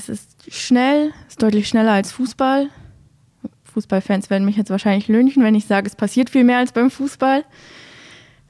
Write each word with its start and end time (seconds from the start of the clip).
es 0.00 0.08
ist 0.08 0.52
schnell, 0.52 1.12
ist 1.28 1.42
deutlich 1.42 1.68
schneller 1.68 1.92
als 1.92 2.12
Fußball. 2.12 2.68
Fußballfans 3.64 4.30
werden 4.30 4.44
mich 4.44 4.56
jetzt 4.56 4.70
wahrscheinlich 4.70 5.08
lünchen, 5.08 5.44
wenn 5.44 5.54
ich 5.54 5.66
sage, 5.66 5.86
es 5.86 5.94
passiert 5.94 6.30
viel 6.30 6.44
mehr 6.44 6.58
als 6.58 6.72
beim 6.72 6.90
Fußball. 6.90 7.44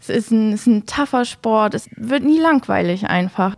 Es 0.01 0.09
ist 0.09 0.31
ein, 0.31 0.53
es 0.53 0.63
ist 0.63 0.67
ein 0.67 0.87
tougher 0.87 1.25
Sport, 1.25 1.75
es 1.75 1.89
wird 1.97 2.23
nie 2.23 2.39
langweilig 2.39 3.07
einfach. 3.07 3.55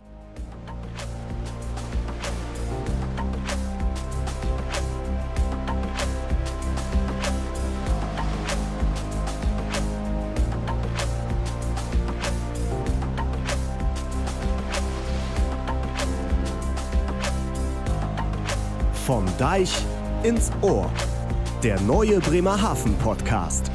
Vom 19.53 19.59
Deich 19.59 19.85
ins 20.23 20.51
Ohr. 20.61 20.91
Der 21.61 21.79
neue 21.81 22.19
Bremerhaven 22.21 22.97
Podcast. 22.97 23.69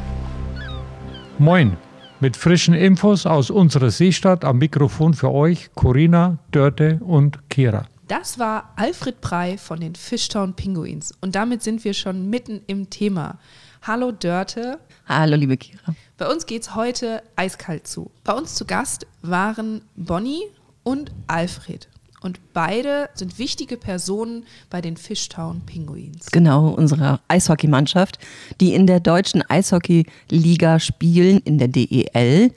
Moin, 1.38 1.76
mit 2.18 2.36
frischen 2.36 2.74
Infos 2.74 3.26
aus 3.26 3.48
unserer 3.48 3.92
Seestadt 3.92 4.44
am 4.44 4.58
Mikrofon 4.58 5.14
für 5.14 5.30
euch 5.30 5.70
Corinna, 5.76 6.38
Dörte 6.50 6.98
und 7.04 7.48
Kira. 7.48 7.86
Das 8.08 8.40
war 8.40 8.72
Alfred 8.74 9.20
Prey 9.20 9.56
von 9.56 9.78
den 9.78 9.94
Fishtown 9.94 10.54
Pinguins. 10.54 11.12
Und 11.20 11.36
damit 11.36 11.62
sind 11.62 11.84
wir 11.84 11.94
schon 11.94 12.28
mitten 12.28 12.60
im 12.66 12.90
Thema. 12.90 13.38
Hallo 13.82 14.10
Dörte. 14.10 14.80
Hallo 15.06 15.36
liebe 15.36 15.56
Kira. 15.56 15.94
Bei 16.16 16.28
uns 16.28 16.46
geht 16.46 16.62
es 16.62 16.74
heute 16.74 17.22
eiskalt 17.36 17.86
zu. 17.86 18.10
Bei 18.24 18.32
uns 18.32 18.56
zu 18.56 18.64
Gast 18.64 19.06
waren 19.22 19.82
Bonnie 19.94 20.42
und 20.82 21.12
Alfred. 21.28 21.88
Und 22.20 22.40
beide 22.52 23.08
sind 23.14 23.38
wichtige 23.38 23.76
Personen 23.76 24.44
bei 24.70 24.80
den 24.80 24.96
Fishtown 24.96 25.60
Pinguins. 25.66 26.26
Genau, 26.32 26.68
unserer 26.68 27.20
Eishockeymannschaft, 27.28 28.18
die 28.60 28.74
in 28.74 28.86
der 28.86 29.00
deutschen 29.00 29.42
Eishockeyliga 29.48 30.80
spielen, 30.80 31.38
in 31.44 31.58
der 31.58 31.68
DEL. 31.68 32.52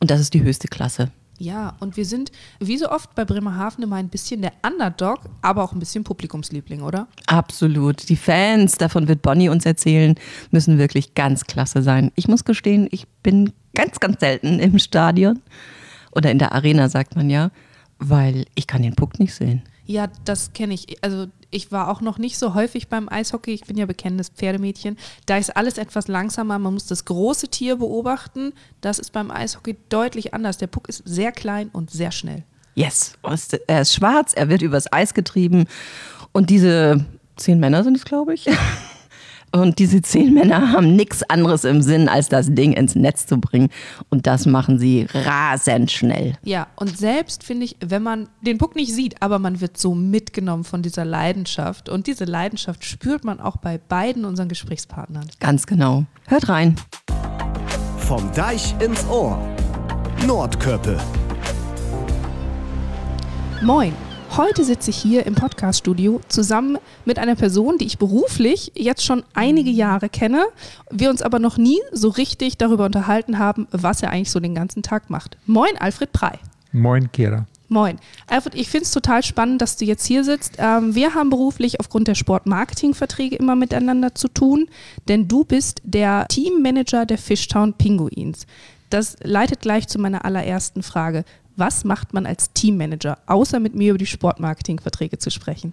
Und 0.00 0.10
das 0.10 0.20
ist 0.20 0.34
die 0.34 0.42
höchste 0.42 0.68
Klasse. 0.68 1.10
Ja, 1.40 1.76
und 1.78 1.96
wir 1.96 2.04
sind 2.04 2.32
wie 2.58 2.76
so 2.78 2.90
oft 2.90 3.14
bei 3.14 3.24
Bremerhaven 3.24 3.84
immer 3.84 3.96
ein 3.96 4.08
bisschen 4.08 4.42
der 4.42 4.52
Underdog, 4.66 5.20
aber 5.40 5.62
auch 5.62 5.72
ein 5.72 5.78
bisschen 5.78 6.02
Publikumsliebling, 6.02 6.82
oder? 6.82 7.06
Absolut. 7.26 8.08
Die 8.08 8.16
Fans, 8.16 8.76
davon 8.76 9.06
wird 9.06 9.22
Bonnie 9.22 9.48
uns 9.48 9.64
erzählen, 9.64 10.16
müssen 10.50 10.78
wirklich 10.78 11.14
ganz 11.14 11.44
klasse 11.44 11.82
sein. 11.82 12.10
Ich 12.16 12.26
muss 12.26 12.44
gestehen, 12.44 12.88
ich 12.90 13.06
bin 13.22 13.52
ganz, 13.74 14.00
ganz 14.00 14.18
selten 14.18 14.58
im 14.58 14.80
Stadion 14.80 15.40
oder 16.10 16.32
in 16.32 16.40
der 16.40 16.52
Arena, 16.52 16.88
sagt 16.88 17.14
man 17.14 17.30
ja 17.30 17.52
weil 17.98 18.46
ich 18.54 18.66
kann 18.66 18.82
den 18.82 18.94
Puck 18.94 19.18
nicht 19.18 19.34
sehen. 19.34 19.62
Ja, 19.84 20.08
das 20.24 20.52
kenne 20.52 20.74
ich. 20.74 21.02
Also 21.02 21.28
ich 21.50 21.72
war 21.72 21.88
auch 21.88 22.02
noch 22.02 22.18
nicht 22.18 22.38
so 22.38 22.54
häufig 22.54 22.88
beim 22.88 23.08
Eishockey. 23.08 23.52
Ich 23.52 23.62
bin 23.62 23.78
ja 23.78 23.86
bekennendes 23.86 24.28
Pferdemädchen. 24.28 24.98
Da 25.24 25.38
ist 25.38 25.56
alles 25.56 25.78
etwas 25.78 26.08
langsamer. 26.08 26.58
Man 26.58 26.74
muss 26.74 26.86
das 26.86 27.06
große 27.06 27.48
Tier 27.48 27.76
beobachten. 27.76 28.52
Das 28.82 28.98
ist 28.98 29.12
beim 29.12 29.30
Eishockey 29.30 29.76
deutlich 29.88 30.34
anders. 30.34 30.58
Der 30.58 30.66
Puck 30.66 30.88
ist 30.88 31.02
sehr 31.06 31.32
klein 31.32 31.70
und 31.72 31.90
sehr 31.90 32.12
schnell. 32.12 32.44
Yes. 32.74 33.14
Er 33.66 33.80
ist 33.80 33.94
schwarz, 33.94 34.34
er 34.34 34.50
wird 34.50 34.62
übers 34.62 34.92
Eis 34.92 35.14
getrieben. 35.14 35.64
Und 36.32 36.50
diese 36.50 37.04
zehn 37.36 37.58
Männer 37.58 37.82
sind 37.82 37.96
es, 37.96 38.04
glaube 38.04 38.34
ich. 38.34 38.46
Und 39.50 39.78
diese 39.78 40.02
zehn 40.02 40.34
Männer 40.34 40.72
haben 40.72 40.94
nichts 40.94 41.22
anderes 41.22 41.64
im 41.64 41.80
Sinn, 41.82 42.08
als 42.08 42.28
das 42.28 42.54
Ding 42.54 42.72
ins 42.72 42.94
Netz 42.94 43.26
zu 43.26 43.38
bringen. 43.38 43.70
Und 44.10 44.26
das 44.26 44.46
machen 44.46 44.78
sie 44.78 45.06
rasend 45.12 45.90
schnell. 45.90 46.34
Ja, 46.44 46.66
und 46.76 46.96
selbst 46.96 47.44
finde 47.44 47.64
ich, 47.64 47.76
wenn 47.80 48.02
man 48.02 48.28
den 48.42 48.58
Puck 48.58 48.76
nicht 48.76 48.92
sieht, 48.92 49.22
aber 49.22 49.38
man 49.38 49.60
wird 49.60 49.78
so 49.78 49.94
mitgenommen 49.94 50.64
von 50.64 50.82
dieser 50.82 51.04
Leidenschaft. 51.04 51.88
Und 51.88 52.06
diese 52.06 52.24
Leidenschaft 52.24 52.84
spürt 52.84 53.24
man 53.24 53.40
auch 53.40 53.56
bei 53.56 53.78
beiden 53.78 54.24
unseren 54.24 54.48
Gesprächspartnern. 54.48 55.28
Ganz 55.40 55.66
genau. 55.66 56.04
Hört 56.26 56.48
rein. 56.48 56.76
Vom 57.98 58.30
Deich 58.32 58.74
ins 58.80 59.06
Ohr. 59.06 59.38
Nordkörpe. 60.26 60.98
Moin. 63.62 64.07
Heute 64.38 64.62
sitze 64.64 64.90
ich 64.90 64.96
hier 64.96 65.26
im 65.26 65.34
Podcaststudio 65.34 66.20
zusammen 66.28 66.78
mit 67.04 67.18
einer 67.18 67.34
Person, 67.34 67.76
die 67.76 67.86
ich 67.86 67.98
beruflich 67.98 68.70
jetzt 68.76 69.04
schon 69.04 69.24
einige 69.34 69.70
Jahre 69.70 70.08
kenne, 70.08 70.46
wir 70.92 71.10
uns 71.10 71.22
aber 71.22 71.40
noch 71.40 71.56
nie 71.56 71.80
so 71.90 72.08
richtig 72.08 72.56
darüber 72.56 72.84
unterhalten 72.84 73.40
haben, 73.40 73.66
was 73.72 74.00
er 74.00 74.10
eigentlich 74.10 74.30
so 74.30 74.38
den 74.38 74.54
ganzen 74.54 74.84
Tag 74.84 75.10
macht. 75.10 75.36
Moin, 75.46 75.76
Alfred 75.80 76.12
Prey. 76.12 76.38
Moin, 76.70 77.10
Kira. 77.10 77.46
Moin. 77.66 77.98
Alfred, 78.28 78.54
ich 78.54 78.68
finde 78.68 78.84
es 78.84 78.92
total 78.92 79.24
spannend, 79.24 79.60
dass 79.60 79.76
du 79.76 79.84
jetzt 79.84 80.06
hier 80.06 80.22
sitzt. 80.22 80.54
Ähm, 80.58 80.94
wir 80.94 81.14
haben 81.14 81.30
beruflich 81.30 81.80
aufgrund 81.80 82.06
der 82.06 82.14
Sportmarketingverträge 82.14 83.34
immer 83.34 83.56
miteinander 83.56 84.14
zu 84.14 84.28
tun, 84.28 84.68
denn 85.08 85.26
du 85.26 85.42
bist 85.42 85.82
der 85.82 86.26
Teammanager 86.28 87.06
der 87.06 87.18
Fishtown 87.18 87.72
Pinguins. 87.72 88.46
Das 88.88 89.16
leitet 89.20 89.62
gleich 89.62 89.88
zu 89.88 89.98
meiner 89.98 90.24
allerersten 90.24 90.84
Frage. 90.84 91.24
Was 91.58 91.84
macht 91.84 92.14
man 92.14 92.24
als 92.24 92.52
Teammanager, 92.52 93.18
außer 93.26 93.58
mit 93.58 93.74
mir 93.74 93.90
über 93.90 93.98
die 93.98 94.06
Sportmarketingverträge 94.06 95.18
zu 95.18 95.30
sprechen? 95.30 95.72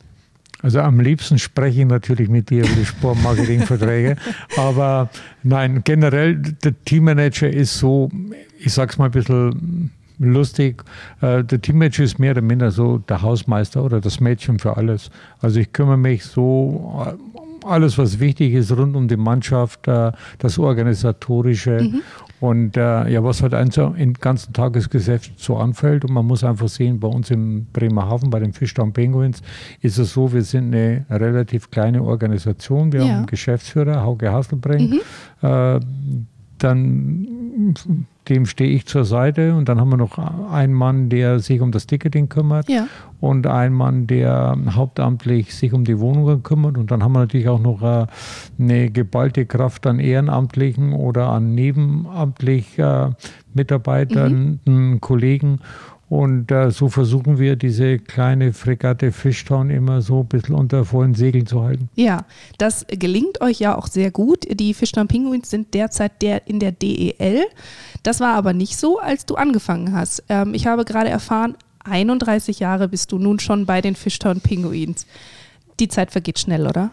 Also 0.64 0.80
am 0.80 1.00
liebsten 1.00 1.38
spreche 1.38 1.82
ich 1.82 1.88
natürlich 1.88 2.28
mit 2.28 2.50
dir 2.50 2.66
über 2.66 2.74
die 2.74 2.86
Sportmarketingverträge. 2.86 4.16
aber 4.58 5.12
nein, 5.44 5.82
generell 5.84 6.38
der 6.38 6.74
Teammanager 6.86 7.48
ist 7.48 7.78
so, 7.78 8.10
ich 8.58 8.74
sag's 8.74 8.98
mal 8.98 9.06
ein 9.06 9.12
bisschen 9.12 9.92
lustig. 10.18 10.84
Äh, 11.22 11.44
der 11.44 11.62
Teammanager 11.62 12.04
ist 12.04 12.18
mehr 12.18 12.32
oder 12.32 12.42
minder 12.42 12.72
so 12.72 12.98
der 12.98 13.22
Hausmeister 13.22 13.84
oder 13.84 14.02
das 14.02 14.20
Mädchen 14.20 14.58
für 14.58 14.78
alles. 14.78 15.12
Also 15.40 15.60
ich 15.60 15.72
kümmere 15.72 15.98
mich 15.98 16.26
so 16.26 17.06
äh, 17.06 17.66
alles, 17.66 17.98
was 17.98 18.20
wichtig 18.20 18.54
ist 18.54 18.72
rund 18.72 18.96
um 18.96 19.08
die 19.08 19.18
Mannschaft, 19.18 19.88
äh, 19.88 20.12
das 20.40 20.58
Organisatorische 20.58 21.82
mhm. 21.82 22.02
Und 22.42 22.76
äh, 22.76 23.10
ja, 23.10 23.24
was 23.24 23.42
halt 23.42 23.54
einfach 23.54 23.96
im 23.96 24.14
ganzen 24.14 24.54
Tagesgeschäft 24.54 25.40
so 25.40 25.58
anfällt, 25.58 26.04
und 26.04 26.12
man 26.12 26.26
muss 26.26 26.44
einfach 26.44 26.68
sehen, 26.68 27.00
bei 27.00 27.08
uns 27.08 27.32
im 27.32 27.66
Bremerhaven, 27.72 28.30
bei 28.30 28.40
den 28.40 28.54
Fischtown 28.54 28.94
Penguins, 28.94 29.42
ist 29.82 29.98
es 29.98 30.14
so, 30.14 30.34
wir 30.34 30.44
sind 30.44 30.74
eine 30.74 31.06
relativ 31.10 31.72
kleine 31.72 32.04
Organisation. 32.04 32.92
Wir 32.92 33.02
ja. 33.02 33.08
haben 33.08 33.16
einen 33.18 33.26
Geschäftsführer, 33.26 34.04
Hauke 34.04 34.32
Hasselbrink. 34.32 34.92
Mhm. 34.92 35.02
Äh, 35.42 35.80
dann 36.66 37.76
dem 38.28 38.46
stehe 38.46 38.72
ich 38.72 38.86
zur 38.86 39.06
Seite 39.06 39.56
und 39.56 39.70
dann 39.70 39.80
haben 39.80 39.90
wir 39.90 39.98
noch 39.98 40.18
einen 40.52 40.74
Mann, 40.74 41.10
der 41.10 41.40
sich 41.40 41.62
um 41.62 41.72
das 41.72 41.86
Ticketing 41.86 42.28
kümmert 42.28 42.68
ja. 42.68 42.88
und 43.20 43.48
einen 43.48 43.76
Mann, 43.76 44.08
der 44.08 44.58
hauptamtlich 44.72 45.54
sich 45.54 45.74
um 45.74 45.86
die 45.86 46.00
Wohnungen 46.00 46.44
kümmert 46.44 46.78
und 46.78 46.92
dann 46.92 47.04
haben 47.04 47.14
wir 47.14 47.20
natürlich 47.20 47.48
auch 47.48 47.60
noch 47.60 47.82
äh, 47.82 48.08
eine 48.60 48.90
geballte 48.90 49.46
Kraft 49.46 49.86
an 49.88 50.00
Ehrenamtlichen 50.00 50.94
oder 50.94 51.30
an 51.30 51.54
nebenamtlich 51.54 52.80
äh, 52.80 53.12
Mitarbeitern, 53.54 54.60
mhm. 54.66 55.02
Kollegen 55.02 55.60
und 56.08 56.52
äh, 56.52 56.70
so 56.70 56.90
versuchen 56.90 57.40
wir, 57.40 57.56
diese 57.56 57.98
kleine 57.98 58.54
Fregatte 58.54 59.12
Fishtown 59.12 59.72
immer 59.72 60.02
so 60.02 60.20
ein 60.20 60.28
bisschen 60.28 60.54
unter 60.54 60.86
vollen 60.86 61.16
Segeln 61.16 61.48
zu 61.48 61.64
halten. 61.64 61.90
Ja, 61.96 62.26
das 62.60 62.86
gelingt 62.88 63.42
euch 63.42 63.60
ja 63.60 63.76
auch 63.76 63.88
sehr 63.88 64.12
gut. 64.12 64.46
Die 64.50 64.76
Fishtown 64.76 65.08
Penguins 65.08 65.50
sind 65.50 65.74
derzeit 65.74 66.22
der, 66.22 66.48
in 66.48 66.60
der 66.60 66.72
DEL. 66.72 67.46
Das 68.04 68.20
war 68.20 68.36
aber 68.36 68.54
nicht 68.54 68.78
so, 68.78 69.00
als 69.00 69.26
du 69.26 69.36
angefangen 69.36 69.94
hast. 69.94 70.24
Ähm, 70.30 70.54
ich 70.54 70.68
habe 70.68 70.86
gerade 70.86 71.10
erfahren, 71.10 71.56
31 71.84 72.60
Jahre 72.60 72.88
bist 72.88 73.12
du 73.12 73.18
nun 73.18 73.40
schon 73.40 73.66
bei 73.66 73.82
den 73.82 73.96
Fishtown 73.96 74.42
Penguins. 74.42 75.08
Die 75.80 75.88
Zeit 75.88 76.12
vergeht 76.12 76.40
schnell, 76.40 76.68
oder? 76.68 76.92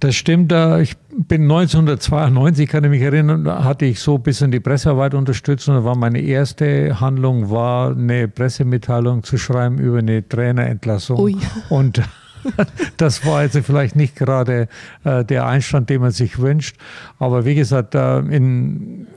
Das 0.00 0.14
stimmt. 0.14 0.52
Ich 0.80 0.96
bin 1.16 1.42
1992, 1.42 2.68
kann 2.68 2.84
ich 2.84 2.90
mich 2.90 3.02
erinnern, 3.02 3.48
hatte 3.64 3.84
ich 3.84 3.98
so 3.98 4.14
ein 4.14 4.22
bisschen 4.22 4.52
die 4.52 4.60
Pressearbeit 4.60 5.14
unterstützt 5.14 5.68
und 5.68 5.84
war 5.84 5.96
meine 5.96 6.20
erste 6.20 7.00
Handlung 7.00 7.50
war 7.50 7.90
eine 7.90 8.28
Pressemitteilung 8.28 9.24
zu 9.24 9.38
schreiben 9.38 9.78
über 9.78 9.98
eine 9.98 10.26
Trainerentlassung. 10.26 11.18
Ui. 11.18 11.36
Und 11.68 12.00
das 12.96 13.26
war 13.26 13.38
also 13.38 13.62
vielleicht 13.62 13.96
nicht 13.96 14.14
gerade 14.14 14.68
äh, 15.02 15.24
der 15.24 15.46
Einstand, 15.46 15.90
den 15.90 16.00
man 16.00 16.12
sich 16.12 16.38
wünscht. 16.38 16.76
Aber 17.18 17.44
wie 17.44 17.56
gesagt, 17.56 17.96
äh, 17.96 18.18
in, 18.20 19.08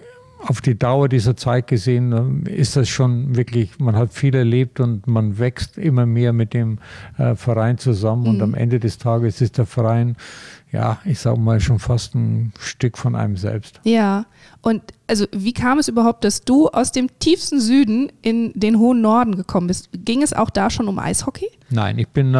auf 0.48 0.62
die 0.62 0.78
Dauer 0.78 1.10
dieser 1.10 1.36
Zeit 1.36 1.68
gesehen 1.68 2.46
äh, 2.46 2.50
ist 2.50 2.76
das 2.76 2.90
schon 2.90 3.36
wirklich, 3.36 3.80
man 3.80 3.96
hat 3.96 4.14
viel 4.14 4.36
erlebt 4.36 4.80
und 4.80 5.08
man 5.08 5.40
wächst 5.40 5.78
immer 5.78 6.06
mehr 6.06 6.34
mit 6.34 6.54
dem 6.54 6.80
äh, 7.18 7.36
Verein 7.36 7.78
zusammen. 7.78 8.24
Mhm. 8.24 8.30
Und 8.30 8.42
am 8.42 8.54
Ende 8.54 8.80
des 8.80 8.98
Tages 8.98 9.42
ist 9.42 9.58
der 9.58 9.66
Verein 9.66 10.16
ja, 10.72 11.00
ich 11.04 11.20
sage 11.20 11.40
mal, 11.40 11.60
schon 11.60 11.80
fast 11.80 12.16
ein 12.16 12.54
Stück 12.60 12.98
von 12.98 13.16
einem 13.16 13.36
selbst. 13.36 13.82
Ja, 13.84 14.26
und 14.62 14.82
also 15.12 15.26
wie 15.34 15.52
kam 15.52 15.78
es 15.78 15.90
überhaupt, 15.90 16.24
dass 16.24 16.42
du 16.42 16.70
aus 16.70 16.94
dem 16.94 17.10
tiefsten 17.20 17.60
Süden 17.60 18.10
in 18.22 18.54
den 18.56 18.80
hohen 18.80 19.02
Norden 19.02 19.36
gekommen 19.36 19.68
bist? 19.68 19.90
Ging 19.94 20.22
es 20.24 20.32
auch 20.32 20.50
da 20.50 20.70
schon 20.70 20.88
um 20.88 20.98
Eishockey? 21.00 21.50
Nein, 21.70 22.00
ich 22.00 22.08
bin 22.08 22.34
äh, 22.34 22.38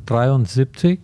1973 0.00 1.00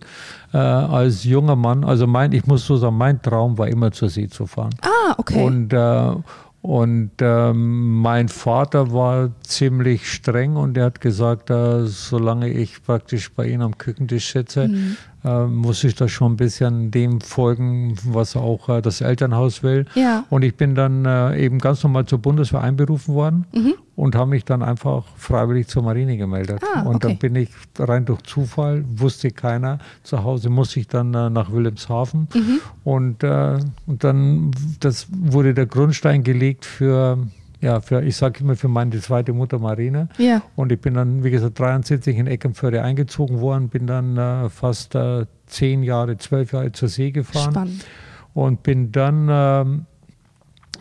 äh, 0.53 0.57
als 0.57 1.23
junger 1.23 1.55
Mann, 1.55 1.83
also 1.83 2.07
mein, 2.07 2.31
ich 2.31 2.45
muss 2.45 2.65
so 2.65 2.77
sagen, 2.77 2.97
mein 2.97 3.21
Traum 3.21 3.57
war 3.57 3.67
immer 3.67 3.91
zur 3.91 4.09
See 4.09 4.27
zu 4.27 4.45
fahren. 4.47 4.71
Ah, 4.81 5.15
okay. 5.17 5.43
Und 5.43 5.73
äh, 5.73 6.15
Und 6.63 7.13
ähm, 7.21 8.01
mein 8.01 8.27
Vater 8.29 8.93
war 8.93 9.31
ziemlich 9.41 10.07
streng 10.11 10.57
und 10.57 10.77
er 10.77 10.85
hat 10.85 11.01
gesagt, 11.01 11.49
äh, 11.49 11.87
solange 11.87 12.49
ich 12.49 12.83
praktisch 12.83 13.31
bei 13.33 13.47
ihm 13.47 13.61
am 13.61 13.75
Küchentisch 13.79 14.31
sitze, 14.31 14.67
Mhm. 14.67 14.95
Äh, 15.23 15.45
muss 15.45 15.83
ich 15.83 15.95
da 15.95 16.07
schon 16.07 16.33
ein 16.33 16.37
bisschen 16.37 16.91
dem 16.91 17.21
folgen, 17.21 17.95
was 18.05 18.35
auch 18.35 18.69
äh, 18.69 18.81
das 18.81 19.01
Elternhaus 19.01 19.63
will. 19.63 19.85
Ja. 19.95 20.25
Und 20.29 20.43
ich 20.43 20.55
bin 20.55 20.75
dann 20.75 21.05
äh, 21.05 21.37
eben 21.37 21.59
ganz 21.59 21.83
normal 21.83 22.05
zur 22.05 22.19
Bundeswehr 22.19 22.61
einberufen 22.61 23.13
worden 23.13 23.45
Mhm. 23.53 23.73
und 23.95 24.15
habe 24.15 24.31
mich 24.31 24.45
dann 24.45 24.63
einfach 24.63 25.03
freiwillig 25.17 25.67
zur 25.67 25.83
Marine 25.83 26.17
gemeldet. 26.17 26.61
Ah, 26.75 26.81
und 26.81 26.95
okay. 26.95 27.07
dann 27.09 27.17
bin 27.17 27.35
ich 27.35 27.49
rein 27.77 28.05
durch 28.05 28.21
Zufall, 28.23 28.83
wusste 28.95 29.31
keiner, 29.31 29.79
zu 30.03 30.23
Hause 30.23 30.49
musste 30.49 30.79
ich 30.79 30.87
dann 30.87 31.13
äh, 31.13 31.29
nach 31.29 31.51
Wilhelmshaven. 31.51 32.27
Mhm. 32.33 32.59
Und, 32.83 33.23
äh, 33.23 33.59
und 33.85 34.03
dann 34.03 34.51
das 34.79 35.07
wurde 35.11 35.53
der 35.53 35.65
Grundstein 35.67 36.23
gelegt 36.23 36.65
für, 36.65 37.17
ja, 37.61 37.79
für 37.79 38.01
ich 38.01 38.15
sage 38.15 38.41
immer, 38.41 38.55
für 38.55 38.67
meine 38.67 38.99
zweite 38.99 39.33
Mutter 39.33 39.59
Marine. 39.59 40.09
Ja. 40.17 40.41
Und 40.55 40.71
ich 40.71 40.81
bin 40.81 40.95
dann, 40.95 41.23
wie 41.23 41.31
gesagt, 41.31 41.59
73 41.59 42.17
in 42.17 42.27
Eckernförde 42.27 42.81
eingezogen 42.81 43.39
worden, 43.39 43.69
bin 43.69 43.87
dann 43.87 44.17
äh, 44.17 44.49
fast 44.49 44.95
äh, 44.95 45.25
zehn 45.45 45.83
Jahre, 45.83 46.17
zwölf 46.17 46.51
Jahre 46.53 46.71
zur 46.71 46.89
See 46.89 47.11
gefahren 47.11 47.51
Spannend. 47.51 47.85
und 48.33 48.63
bin 48.63 48.91
dann 48.91 49.27
ähm, 49.29 49.85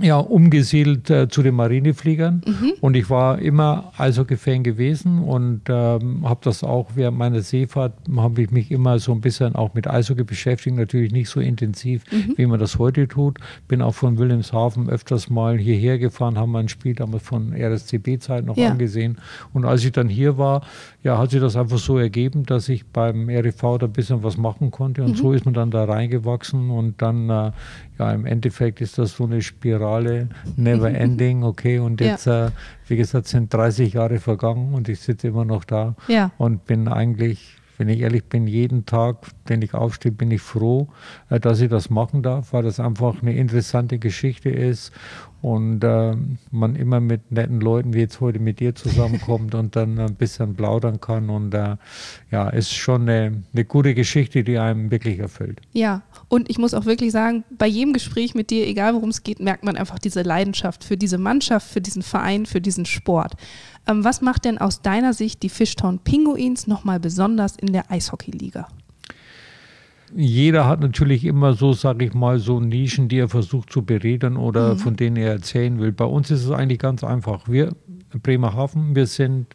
ja, 0.02 0.18
umgesiedelt 0.18 1.10
äh, 1.10 1.28
zu 1.28 1.42
den 1.42 1.54
Marinefliegern. 1.54 2.42
Mhm. 2.46 2.72
Und 2.80 2.96
ich 2.96 3.10
war 3.10 3.38
immer 3.38 3.92
Eishockey-Fan 3.98 4.62
gewesen 4.62 5.18
und 5.20 5.62
ähm, 5.68 6.28
habe 6.28 6.40
das 6.42 6.64
auch 6.64 6.90
während 6.94 7.18
meiner 7.18 7.40
Seefahrt, 7.42 7.92
habe 8.16 8.42
ich 8.42 8.50
mich 8.50 8.70
immer 8.70 8.98
so 8.98 9.12
ein 9.12 9.20
bisschen 9.20 9.54
auch 9.54 9.74
mit 9.74 9.86
Eishockey 9.88 10.24
beschäftigt, 10.24 10.76
natürlich 10.76 11.12
nicht 11.12 11.28
so 11.28 11.40
intensiv, 11.40 12.04
Mhm. 12.10 12.34
wie 12.36 12.46
man 12.46 12.58
das 12.60 12.78
heute 12.78 13.06
tut. 13.08 13.38
Bin 13.68 13.82
auch 13.82 13.94
von 13.94 14.18
Wilhelmshaven 14.18 14.88
öfters 14.88 15.28
mal 15.30 15.58
hierher 15.58 15.98
gefahren, 15.98 16.38
haben 16.38 16.52
wir 16.52 16.58
ein 16.58 16.68
Spiel 16.68 16.94
damals 16.94 17.22
von 17.22 17.52
RSCB-Zeit 17.52 18.44
noch 18.44 18.56
Ja. 18.56 18.70
angesehen. 18.70 19.18
Und 19.52 19.64
als 19.64 19.84
ich 19.84 19.92
dann 19.92 20.08
hier 20.08 20.38
war, 20.38 20.62
ja, 21.02 21.18
hat 21.18 21.30
sich 21.30 21.40
das 21.40 21.56
einfach 21.56 21.78
so 21.78 21.98
ergeben, 21.98 22.44
dass 22.46 22.68
ich 22.68 22.86
beim 22.86 23.28
REV 23.28 23.78
da 23.78 23.86
ein 23.86 23.92
bisschen 23.92 24.22
was 24.22 24.36
machen 24.36 24.70
konnte. 24.70 25.02
Und 25.02 25.16
so 25.16 25.32
ist 25.32 25.44
man 25.44 25.54
dann 25.54 25.70
da 25.70 25.84
reingewachsen 25.84 26.70
und 26.70 27.00
dann, 27.02 27.28
äh, 27.30 27.52
ja, 27.98 28.12
im 28.12 28.26
Endeffekt 28.26 28.80
ist 28.80 28.98
das 28.98 29.16
so 29.16 29.24
eine 29.24 29.42
Spirale, 29.42 29.89
never 30.56 30.88
ending, 30.88 31.42
okay. 31.44 31.78
Und 31.78 32.00
Ja. 32.00 32.08
jetzt, 32.08 32.26
äh, 32.26 32.50
wie 32.88 32.96
gesagt, 32.96 33.28
sind 33.28 33.52
30 33.52 33.94
Jahre 33.94 34.18
vergangen 34.18 34.74
und 34.74 34.88
ich 34.88 35.00
sitze 35.00 35.28
immer 35.28 35.44
noch 35.44 35.64
da 35.64 35.94
Ja. 36.08 36.30
und 36.38 36.64
bin 36.64 36.88
eigentlich, 36.88 37.56
wenn 37.80 37.88
ich 37.88 38.00
ehrlich 38.00 38.24
bin, 38.24 38.46
jeden 38.46 38.84
Tag, 38.84 39.28
den 39.48 39.62
ich 39.62 39.72
aufstehe, 39.72 40.12
bin 40.12 40.30
ich 40.30 40.42
froh, 40.42 40.88
äh, 41.30 41.40
dass 41.40 41.62
ich 41.62 41.70
das 41.70 41.88
machen 41.88 42.22
darf, 42.22 42.52
weil 42.52 42.62
das 42.62 42.78
einfach 42.78 43.22
eine 43.22 43.34
interessante 43.34 43.98
Geschichte 43.98 44.50
ist 44.50 44.92
und 45.40 45.82
äh, 45.82 46.14
man 46.50 46.76
immer 46.76 47.00
mit 47.00 47.32
netten 47.32 47.58
Leuten 47.58 47.94
wie 47.94 48.00
jetzt 48.00 48.20
heute 48.20 48.38
mit 48.38 48.60
dir 48.60 48.74
zusammenkommt 48.74 49.54
und 49.54 49.76
dann 49.76 49.98
ein 49.98 50.14
bisschen 50.14 50.54
plaudern 50.54 51.00
kann 51.00 51.30
und 51.30 51.54
äh, 51.54 51.76
ja, 52.30 52.50
ist 52.50 52.74
schon 52.74 53.08
eine, 53.08 53.42
eine 53.54 53.64
gute 53.64 53.94
Geschichte, 53.94 54.44
die 54.44 54.58
einem 54.58 54.90
wirklich 54.90 55.18
erfüllt. 55.18 55.62
Ja, 55.72 56.02
und 56.28 56.50
ich 56.50 56.58
muss 56.58 56.74
auch 56.74 56.84
wirklich 56.84 57.12
sagen, 57.12 57.44
bei 57.56 57.66
jedem 57.66 57.94
Gespräch 57.94 58.34
mit 58.34 58.50
dir, 58.50 58.66
egal 58.66 58.92
worum 58.92 59.08
es 59.08 59.22
geht, 59.22 59.40
merkt 59.40 59.64
man 59.64 59.76
einfach 59.76 59.98
diese 59.98 60.20
Leidenschaft 60.20 60.84
für 60.84 60.98
diese 60.98 61.16
Mannschaft, 61.16 61.66
für 61.66 61.80
diesen 61.80 62.02
Verein, 62.02 62.44
für 62.44 62.60
diesen 62.60 62.84
Sport. 62.84 63.36
Ähm, 63.86 64.04
was 64.04 64.20
macht 64.20 64.44
denn 64.44 64.58
aus 64.58 64.82
deiner 64.82 65.14
Sicht 65.14 65.42
die 65.42 65.48
Fishtown 65.48 65.98
Pinguins 65.98 66.66
nochmal 66.66 67.00
besonders 67.00 67.56
in 67.56 67.72
der 67.72 67.90
Eishockeyliga? 67.90 68.68
jeder 70.14 70.66
hat 70.66 70.80
natürlich 70.80 71.24
immer 71.24 71.54
so, 71.54 71.72
sage 71.72 72.06
ich 72.06 72.14
mal, 72.14 72.38
so 72.38 72.60
Nischen, 72.60 73.08
die 73.08 73.18
er 73.18 73.28
versucht 73.28 73.72
zu 73.72 73.82
bereden 73.82 74.36
oder 74.36 74.76
von 74.76 74.96
denen 74.96 75.16
er 75.16 75.32
erzählen 75.32 75.78
will. 75.78 75.92
Bei 75.92 76.04
uns 76.04 76.30
ist 76.30 76.44
es 76.44 76.50
eigentlich 76.50 76.80
ganz 76.80 77.04
einfach. 77.04 77.48
Wir, 77.48 77.72
Bremerhaven, 78.22 78.96
wir 78.96 79.06
sind, 79.06 79.46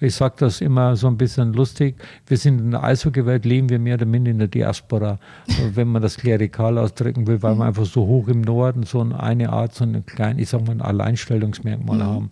ich 0.00 0.14
sage 0.14 0.34
das 0.38 0.60
immer 0.60 0.96
so 0.96 1.06
ein 1.06 1.16
bisschen 1.16 1.54
lustig, 1.54 1.96
wir 2.26 2.36
sind 2.36 2.60
in 2.60 2.72
der 2.72 2.82
Eishockeywelt, 2.82 3.46
leben 3.46 3.70
wir 3.70 3.78
mehr 3.78 3.94
oder 3.94 4.04
minder 4.04 4.30
in 4.30 4.38
der 4.38 4.48
Diaspora, 4.48 5.18
wenn 5.74 5.88
man 5.88 6.02
das 6.02 6.18
klerikal 6.18 6.76
ausdrücken 6.76 7.26
will, 7.26 7.42
weil 7.42 7.54
wir 7.56 7.64
einfach 7.64 7.86
so 7.86 8.06
hoch 8.06 8.28
im 8.28 8.42
Norden 8.42 8.82
so 8.82 9.00
eine 9.00 9.50
Art, 9.50 9.74
so 9.74 9.84
ein 9.84 10.04
klein, 10.04 10.38
ich 10.38 10.50
sag 10.50 10.66
mal, 10.66 10.72
ein 10.72 10.82
Alleinstellungsmerkmal 10.82 12.04
haben. 12.04 12.28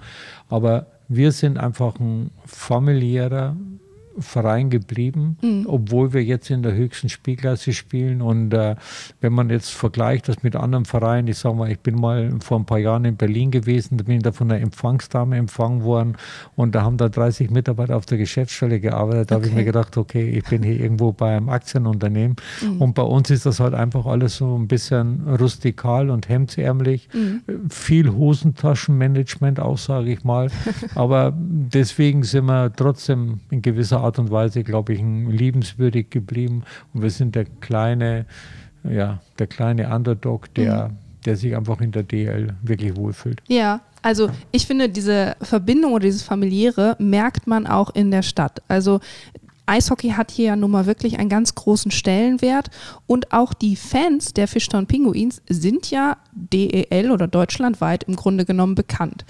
Aber 0.51 0.87
wir 1.13 1.33
sind 1.33 1.59
einfach 1.59 1.99
ein 1.99 2.31
familiärer 2.47 3.57
Verein 4.21 4.71
geblieben, 4.71 5.37
obwohl 5.67 6.13
wir 6.13 6.23
jetzt 6.25 6.51
in 6.51 6.63
der 6.63 6.73
höchsten 6.75 7.09
Spielklasse 7.09 7.73
spielen. 7.73 8.23
Und 8.23 8.53
äh, 8.55 8.77
wenn 9.21 9.33
man 9.33 9.51
jetzt 9.51 9.71
vergleicht 9.71 10.29
das 10.29 10.43
mit 10.43 10.57
anderen 10.57 10.85
Vereinen, 10.85 11.29
ich 11.29 11.39
sage 11.39 11.57
mal, 11.57 11.71
ich 11.71 11.81
bin 11.81 11.95
mal 12.01 12.31
vor 12.41 12.59
ein 12.59 12.65
paar 12.67 12.79
Jahren 12.79 13.05
in 13.05 13.17
Berlin 13.17 13.51
gewesen, 13.51 13.97
da 13.99 14.05
bin 14.05 14.17
ich 14.17 14.23
da 14.23 14.33
von 14.33 14.51
einer 14.51 14.61
Empfangsdame 14.61 15.37
empfangen 15.37 15.83
worden 15.85 16.17
und 16.57 16.75
da 16.75 16.83
haben 16.83 16.97
da 16.97 17.09
30 17.09 17.51
Mitarbeiter 17.51 17.97
auf 17.97 18.07
der 18.07 18.19
Geschäftsstelle 18.19 18.81
gearbeitet. 18.81 19.31
Da 19.31 19.35
habe 19.37 19.45
ich 19.47 19.51
Okay. 19.51 19.59
mir 19.59 19.65
gedacht, 19.65 19.97
okay, 19.97 20.31
ich 20.31 20.45
bin 20.45 20.63
hier 20.63 20.79
irgendwo 20.79 21.13
bei 21.13 21.37
einem 21.37 21.49
Aktienunternehmen. 21.49 22.37
Und 22.79 22.95
bei 22.95 23.03
uns 23.03 23.31
ist 23.31 23.47
das 23.47 23.59
halt 23.61 23.75
einfach 23.75 24.07
alles 24.07 24.37
so 24.37 24.57
ein 24.59 24.69
bisschen 24.69 25.27
rustikal 25.41 26.11
und 26.11 26.29
hemdsärmlich. 26.29 27.09
Viel 27.69 28.13
Hosentaschenmanagement 28.13 29.61
auch, 29.61 29.79
sage 29.79 30.13
ich 30.13 30.25
mal. 30.25 30.49
Aber 30.95 31.33
deswegen 31.37 32.23
sind 32.23 32.47
wir 32.47 32.73
trotzdem 32.75 33.41
in 33.51 33.63
gewisser 33.63 34.01
Art 34.01 34.10
und 34.19 34.31
Weise, 34.31 34.63
glaube 34.63 34.93
ich, 34.95 35.01
liebenswürdig 35.01 36.11
geblieben. 36.11 36.65
Und 36.93 37.03
wir 37.03 37.11
sind 37.11 37.35
der 37.35 37.45
kleine, 37.45 38.27
ja, 38.85 39.21
der 39.39 39.47
kleine 39.47 39.95
Underdog, 39.95 40.53
der, 40.55 40.91
der 41.25 41.37
sich 41.37 41.57
einfach 41.57 41.81
in 41.81 41.93
der 41.93 42.03
DL 42.03 42.55
wirklich 42.63 42.97
wohlfühlt. 42.97 43.43
Ja, 43.49 43.81
also 44.03 44.31
ich 44.53 44.67
finde, 44.67 44.89
diese 44.89 45.37
Verbindung 45.43 45.93
oder 45.93 46.05
dieses 46.05 46.23
familiäre 46.23 46.97
merkt 46.99 47.47
man 47.47 47.67
auch 47.67 47.91
in 47.91 48.11
der 48.11 48.23
Stadt. 48.23 48.63
Also 48.69 49.01
Eishockey 49.71 50.11
hat 50.11 50.33
hier 50.33 50.47
ja 50.47 50.57
nun 50.57 50.73
mal 50.73 50.87
wirklich 50.87 51.19
einen 51.19 51.29
ganz 51.29 51.55
großen 51.55 51.93
Stellenwert 51.93 52.71
und 53.07 53.33
auch 53.33 53.55
die 53.55 53.77
Fans 53.77 54.33
der 54.33 54.49
Fishtown 54.49 54.87
Pinguins 54.87 55.43
sind 55.49 55.91
ja 55.91 56.17
DEL 56.33 57.13
oder 57.13 57.29
deutschlandweit 57.29 58.05
im 58.05 58.17
Grunde 58.17 58.45
genommen 58.45 58.75
bekannt. 58.75 59.25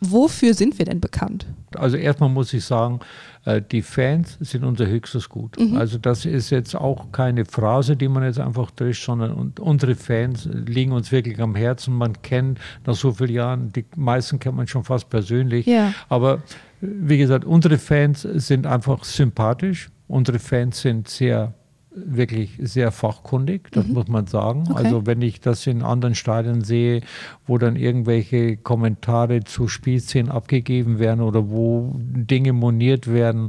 Wofür 0.00 0.54
sind 0.54 0.78
wir 0.78 0.86
denn 0.86 1.00
bekannt? 1.00 1.46
Also 1.76 1.96
erstmal 1.96 2.28
muss 2.28 2.52
ich 2.52 2.64
sagen, 2.64 3.00
äh, 3.44 3.62
die 3.62 3.82
Fans 3.82 4.36
sind 4.40 4.64
unser 4.64 4.86
höchstes 4.86 5.28
Gut. 5.28 5.56
Also 5.74 5.98
das 5.98 6.24
ist 6.24 6.50
jetzt 6.50 6.74
auch 6.74 7.12
keine 7.12 7.44
Phrase, 7.44 7.96
die 7.96 8.08
man 8.08 8.22
jetzt 8.24 8.40
einfach 8.40 8.70
drischt, 8.70 9.04
sondern 9.04 9.52
unsere 9.58 9.94
Fans 9.94 10.48
liegen 10.52 10.92
uns 10.92 11.12
wirklich 11.12 11.40
am 11.40 11.54
Herzen. 11.54 11.94
Man 11.94 12.20
kennt 12.22 12.58
nach 12.86 12.94
so 12.94 13.12
vielen 13.12 13.32
Jahren, 13.32 13.72
die 13.72 13.84
meisten 13.96 14.38
kennt 14.38 14.56
man 14.56 14.66
schon 14.66 14.84
fast 14.84 15.08
persönlich. 15.10 15.66
Ja. 15.66 15.92
Aber 16.08 16.34
äh, 16.34 16.38
wie 16.80 17.18
gesagt, 17.18 17.44
unsere 17.44 17.78
Fans 17.78 18.22
sind 18.22 18.66
einfach 18.66 19.04
sympathisch. 19.04 19.90
Unsere 20.08 20.38
Fans 20.38 20.80
sind 20.80 21.08
sehr 21.08 21.54
wirklich 21.92 22.56
sehr 22.62 22.92
fachkundig, 22.92 23.70
das 23.72 23.86
muss 23.88 24.06
man 24.06 24.26
sagen. 24.28 24.64
Okay. 24.70 24.84
Also 24.84 25.06
wenn 25.06 25.22
ich 25.22 25.40
das 25.40 25.66
in 25.66 25.82
anderen 25.82 26.14
Stadien 26.14 26.62
sehe, 26.62 27.00
wo 27.48 27.58
dann 27.58 27.74
irgendwelche 27.74 28.56
Kommentare 28.56 29.42
zu 29.42 29.66
Spielszenen 29.66 30.30
abgegeben 30.30 31.00
werden 31.00 31.20
oder 31.20 31.50
wo 31.50 31.92
Dinge 31.98 32.52
moniert 32.52 33.12
werden, 33.12 33.48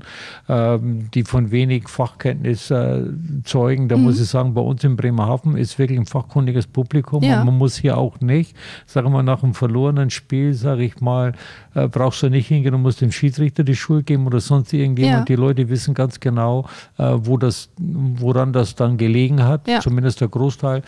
ähm, 0.50 1.10
die 1.13 1.24
von 1.24 1.51
wenig 1.51 1.88
Fachkenntnis 1.88 2.71
äh, 2.71 3.03
zeugen, 3.43 3.88
da 3.89 3.98
muss 3.98 4.19
ich 4.19 4.27
sagen, 4.27 4.55
bei 4.55 4.62
uns 4.62 4.83
in 4.83 4.95
Bremerhaven 4.95 5.55
ist 5.55 5.77
wirklich 5.77 6.00
ein 6.00 6.07
fachkundiges 6.07 6.65
Publikum 6.65 7.24
Ja. 7.24 7.41
und 7.41 7.45
man 7.45 7.57
muss 7.60 7.77
hier 7.77 7.98
auch 7.98 8.21
nicht, 8.21 8.55
sagen 8.88 9.07
wir 9.07 9.12
mal, 9.12 9.24
nach 9.24 9.43
einem 9.43 9.53
verlorenen 9.53 10.10
Spiel, 10.10 10.55
sage 10.55 10.83
ich 10.83 11.00
mal, 11.00 11.33
äh, 11.75 11.88
brauchst 11.88 12.24
du 12.24 12.29
nicht 12.29 12.48
hingehen 12.48 12.74
und 12.74 12.81
musst 12.81 13.01
dem 13.01 13.12
Schiedsrichter 13.12 13.63
die 13.63 13.75
Schuld 13.75 14.07
geben 14.07 14.25
oder 14.25 14.39
sonst 14.39 14.74
irgendjemand. 14.74 15.29
Ja. 15.29 15.36
Die 15.36 15.39
Leute 15.39 15.69
wissen 15.69 15.93
ganz 15.93 16.19
genau, 16.19 16.65
äh, 16.98 17.13
wo 17.17 17.38
das, 17.38 17.69
woran 18.41 18.53
das 18.53 18.75
dann 18.75 18.98
gelegen 18.98 19.43
hat, 19.43 19.67
Ja. 19.67 19.79
zumindest 19.79 20.21
der 20.21 20.27
Großteil. 20.27 20.81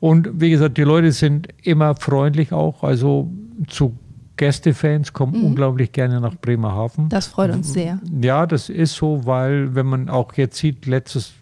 Und 0.00 0.28
wie 0.40 0.50
gesagt, 0.50 0.76
die 0.78 0.82
Leute 0.82 1.12
sind 1.12 1.48
immer 1.62 1.94
freundlich 1.94 2.52
auch, 2.52 2.82
also 2.82 3.30
zu 3.68 3.96
Gästefans 4.36 5.12
kommen 5.12 5.44
unglaublich 5.44 5.92
gerne 5.92 6.18
nach 6.18 6.34
Bremerhaven. 6.34 7.10
Das 7.10 7.26
freut 7.26 7.52
uns 7.52 7.74
sehr. 7.74 8.00
Ja, 8.22 8.46
das 8.46 8.70
ist 8.70 8.94
so, 8.94 9.26
weil 9.26 9.74
wenn 9.74 9.84
man 9.84 10.08
auch 10.08 10.32
jetzt 10.32 10.56
sieht, 10.56 10.86
letztes 10.86 11.34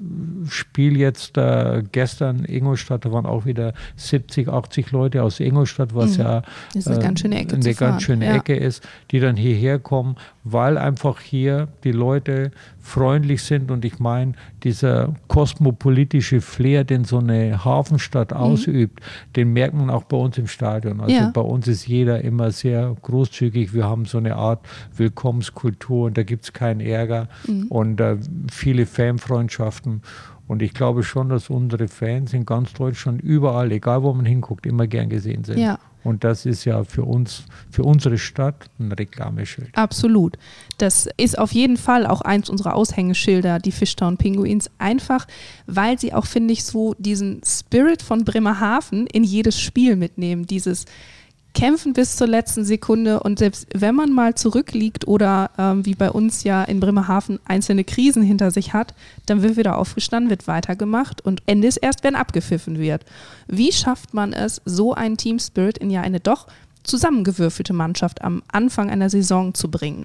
Spiel 0.48 0.96
jetzt 0.96 1.38
äh, 1.38 1.84
gestern 1.92 2.44
Ingolstadt, 2.44 3.04
da 3.04 3.12
waren 3.12 3.24
auch 3.24 3.44
wieder 3.46 3.72
70, 3.94 4.48
80 4.48 4.90
Leute 4.90 5.22
aus 5.22 5.38
Ingolstadt, 5.38 5.94
was 5.94 6.16
ja 6.16 6.40
Mhm. 6.40 6.42
Das 6.74 6.86
ist 6.86 6.88
eine 6.88 6.98
ganz 6.98 7.20
schöne 7.20 7.38
Ecke 7.38 7.54
eine 7.54 7.74
ganz 7.74 8.02
schöne 8.02 8.26
ja. 8.26 8.34
Ecke 8.34 8.56
ist, 8.56 8.82
die 9.12 9.20
dann 9.20 9.36
hierher 9.36 9.78
kommen, 9.78 10.16
weil 10.52 10.78
einfach 10.78 11.20
hier 11.20 11.68
die 11.84 11.92
Leute 11.92 12.50
freundlich 12.80 13.42
sind 13.42 13.70
und 13.70 13.84
ich 13.84 13.98
meine, 13.98 14.32
dieser 14.64 15.14
kosmopolitische 15.28 16.40
Flair, 16.40 16.84
den 16.84 17.04
so 17.04 17.18
eine 17.18 17.64
Hafenstadt 17.64 18.32
ausübt, 18.32 19.00
den 19.36 19.52
merkt 19.52 19.74
man 19.74 19.90
auch 19.90 20.04
bei 20.04 20.16
uns 20.16 20.38
im 20.38 20.46
Stadion. 20.46 21.00
Also 21.00 21.12
Mhm. 21.14 21.20
Ja. 21.20 21.30
bei 21.34 21.40
uns 21.40 21.68
ist 21.68 21.86
jeder 21.86 22.22
immer 22.22 22.50
sehr 22.50 22.94
großzügig. 23.02 23.74
Wir 23.74 23.84
haben 23.84 24.04
so 24.06 24.18
eine 24.18 24.36
Art 24.36 24.60
Willkommenskultur 24.96 26.06
und 26.06 26.16
da 26.18 26.22
gibt 26.22 26.44
es 26.44 26.52
keinen 26.52 26.80
Ärger 26.80 27.28
Mhm. 27.46 27.66
und 27.68 28.00
äh, 28.00 28.16
viele 28.50 28.86
Fanfreundschaften. 28.86 30.02
Und 30.46 30.62
ich 30.62 30.72
glaube 30.72 31.02
schon, 31.02 31.28
dass 31.28 31.50
unsere 31.50 31.88
Fans 31.88 32.32
in 32.32 32.46
ganz 32.46 32.72
Deutschland 32.72 33.20
überall, 33.20 33.70
egal 33.70 34.02
wo 34.02 34.14
man 34.14 34.24
hinguckt, 34.24 34.64
immer 34.66 34.86
gern 34.86 35.10
gesehen 35.10 35.44
sind. 35.44 35.58
Ja. 35.58 35.78
Und 36.08 36.24
das 36.24 36.46
ist 36.46 36.64
ja 36.64 36.84
für 36.84 37.04
uns, 37.04 37.44
für 37.70 37.82
unsere 37.82 38.16
Stadt 38.16 38.70
ein 38.78 38.92
Reklameschild. 38.92 39.68
Absolut. 39.76 40.38
Das 40.78 41.08
ist 41.18 41.38
auf 41.38 41.52
jeden 41.52 41.76
Fall 41.76 42.06
auch 42.06 42.22
eins 42.22 42.48
unserer 42.48 42.74
Aushängeschilder, 42.74 43.58
die 43.58 43.72
Fishtown 43.72 44.16
Pinguins. 44.16 44.70
Einfach, 44.78 45.26
weil 45.66 45.98
sie 45.98 46.14
auch, 46.14 46.26
finde 46.26 46.52
ich, 46.52 46.64
so 46.64 46.94
diesen 46.98 47.42
Spirit 47.44 48.02
von 48.02 48.24
Bremerhaven 48.24 49.06
in 49.06 49.22
jedes 49.22 49.60
Spiel 49.60 49.96
mitnehmen. 49.96 50.46
Dieses 50.46 50.86
kämpfen 51.54 51.92
bis 51.92 52.16
zur 52.16 52.26
letzten 52.26 52.64
Sekunde 52.64 53.20
und 53.20 53.38
selbst 53.38 53.66
wenn 53.74 53.94
man 53.94 54.12
mal 54.12 54.34
zurückliegt 54.34 55.08
oder 55.08 55.50
ähm, 55.58 55.84
wie 55.84 55.94
bei 55.94 56.10
uns 56.10 56.44
ja 56.44 56.62
in 56.62 56.80
Bremerhaven 56.80 57.40
einzelne 57.44 57.84
Krisen 57.84 58.22
hinter 58.22 58.50
sich 58.50 58.72
hat, 58.72 58.94
dann 59.26 59.42
wird 59.42 59.56
wieder 59.56 59.78
aufgestanden, 59.78 60.30
wird 60.30 60.46
weitergemacht 60.46 61.20
und 61.20 61.42
Ende 61.46 61.66
ist 61.66 61.78
erst, 61.78 62.04
wenn 62.04 62.14
abgepfiffen 62.14 62.78
wird. 62.78 63.04
Wie 63.46 63.72
schafft 63.72 64.14
man 64.14 64.32
es, 64.32 64.60
so 64.64 64.94
einen 64.94 65.16
Team 65.16 65.38
Spirit 65.38 65.78
in 65.78 65.90
ja 65.90 66.02
eine 66.02 66.20
doch 66.20 66.46
zusammengewürfelte 66.84 67.72
Mannschaft 67.72 68.22
am 68.22 68.42
Anfang 68.48 68.90
einer 68.90 69.10
Saison 69.10 69.54
zu 69.54 69.70
bringen? 69.70 70.04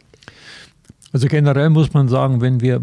Also 1.13 1.27
generell 1.27 1.70
muss 1.70 1.93
man 1.93 2.08
sagen, 2.08 2.41
wenn 2.41 2.60
wir 2.60 2.82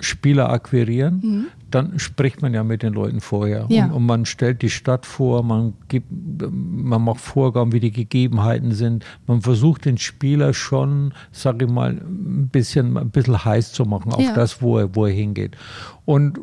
Spieler 0.00 0.50
akquirieren, 0.50 1.20
mhm. 1.22 1.46
dann 1.68 1.98
spricht 1.98 2.40
man 2.40 2.54
ja 2.54 2.62
mit 2.62 2.84
den 2.84 2.92
Leuten 2.92 3.20
vorher. 3.20 3.66
Ja. 3.70 3.86
Und, 3.86 3.92
und, 3.92 4.06
man 4.06 4.24
stellt 4.24 4.62
die 4.62 4.70
Stadt 4.70 5.04
vor, 5.04 5.42
man, 5.42 5.74
gibt, 5.88 6.06
man 6.10 7.02
macht 7.02 7.20
Vorgaben, 7.20 7.72
wie 7.72 7.80
die 7.80 7.90
Gegebenheiten 7.90 8.70
sind. 8.70 9.04
Man 9.26 9.42
versucht 9.42 9.84
den 9.84 9.98
Spieler 9.98 10.54
schon, 10.54 11.12
sage 11.32 11.64
ich 11.64 11.70
mal, 11.70 11.90
ein 11.90 12.48
bisschen, 12.52 12.96
ein 12.96 13.10
bisschen 13.10 13.44
heiß 13.44 13.72
zu 13.72 13.84
machen 13.84 14.12
auf 14.12 14.22
ja. 14.22 14.32
das, 14.32 14.62
wo 14.62 14.78
er, 14.78 14.94
wo 14.94 15.06
er 15.06 15.12
hingeht. 15.12 15.56
Und 16.04 16.38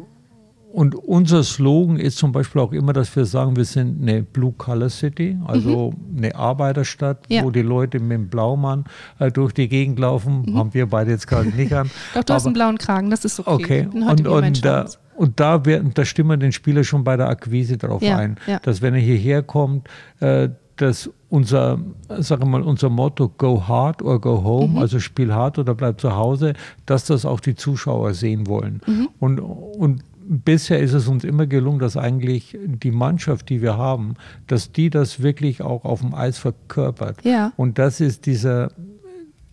und 0.72 0.94
unser 0.96 1.44
Slogan 1.44 1.98
ist 1.98 2.18
zum 2.18 2.32
Beispiel 2.32 2.62
auch 2.62 2.72
immer, 2.74 2.94
dass 2.94 3.16
wir 3.16 3.26
sagen, 3.26 3.56
wir 3.56 3.66
sind 3.66 4.02
eine 4.02 4.22
Blue 4.22 4.54
Color 4.56 4.90
City, 4.90 5.38
also 5.46 5.92
mhm. 5.92 6.18
eine 6.18 6.36
Arbeiterstadt, 6.36 7.26
ja. 7.28 7.44
wo 7.44 7.50
die 7.50 7.64
Leute 7.64 8.00
mit 8.00 8.12
dem 8.12 8.30
Blaumann 8.30 8.86
äh, 9.18 9.32
durch 9.32 9.54
die 9.54 9.68
Gegend 9.68 9.98
laufen. 9.98 10.44
Mhm. 10.44 10.58
Haben 10.58 10.74
wir 10.74 10.86
beide 10.86 11.12
jetzt 11.12 11.28
gerade 11.28 11.50
nicht 11.50 11.74
an. 11.74 11.90
Doch, 12.14 12.24
du 12.24 12.34
Aber, 12.34 12.36
hast 12.36 12.46
einen 12.46 12.54
blauen 12.54 12.78
Kragen, 12.78 13.10
das 13.10 13.26
ist 13.26 13.40
okay. 13.40 13.88
Okay, 13.88 13.88
und, 13.92 14.28
und, 14.28 14.66
da, 14.66 14.86
und 15.16 15.40
da, 15.40 15.66
werden, 15.66 15.92
da 15.94 16.06
stimmen 16.06 16.40
den 16.40 16.52
Spieler 16.52 16.84
schon 16.84 17.04
bei 17.04 17.18
der 17.18 17.30
Akquise 17.30 17.78
drauf 17.78 18.04
ja. 18.04 18.18
ein, 18.18 18.38
ja. 18.46 18.60
dass 18.60 18.82
wenn 18.82 18.94
er 18.94 19.02
hierher 19.02 19.42
kommt, 19.42 19.88
äh, 20.20 20.50
dass 20.76 21.10
unser, 21.30 21.80
sage 22.20 22.46
mal, 22.46 22.62
unser 22.62 22.90
Motto 22.90 23.28
Go 23.28 23.68
hard 23.68 24.02
or 24.02 24.22
go 24.22 24.44
home, 24.44 24.74
mhm. 24.74 24.78
also 24.78 25.00
spiel 25.00 25.34
hart 25.34 25.58
oder 25.58 25.74
bleib 25.74 26.00
zu 26.00 26.16
Hause, 26.16 26.54
dass 26.86 27.06
das 27.06 27.26
auch 27.26 27.40
die 27.40 27.56
Zuschauer 27.56 28.14
sehen 28.14 28.48
wollen. 28.48 28.82
Mhm. 28.86 29.10
Und, 29.20 29.40
und 29.40 30.04
bisher 30.30 30.80
ist 30.80 30.94
es 30.94 31.08
uns 31.08 31.24
immer 31.24 31.48
gelungen, 31.48 31.80
dass 31.80 31.98
eigentlich 31.98 32.58
die 32.64 32.92
Mannschaft, 32.92 33.50
die 33.50 33.62
wir 33.64 33.78
haben, 33.78 34.14
dass 34.46 34.72
die 34.72 34.92
das 34.92 35.22
wirklich 35.24 35.62
auch 35.62 35.84
auf 35.86 36.02
dem 36.02 36.14
Eis 36.14 36.38
verkörpert. 36.38 37.26
Ja. 37.26 37.52
Und 37.58 37.80
das 37.80 38.00
ist 38.00 38.28
dieser, 38.28 38.72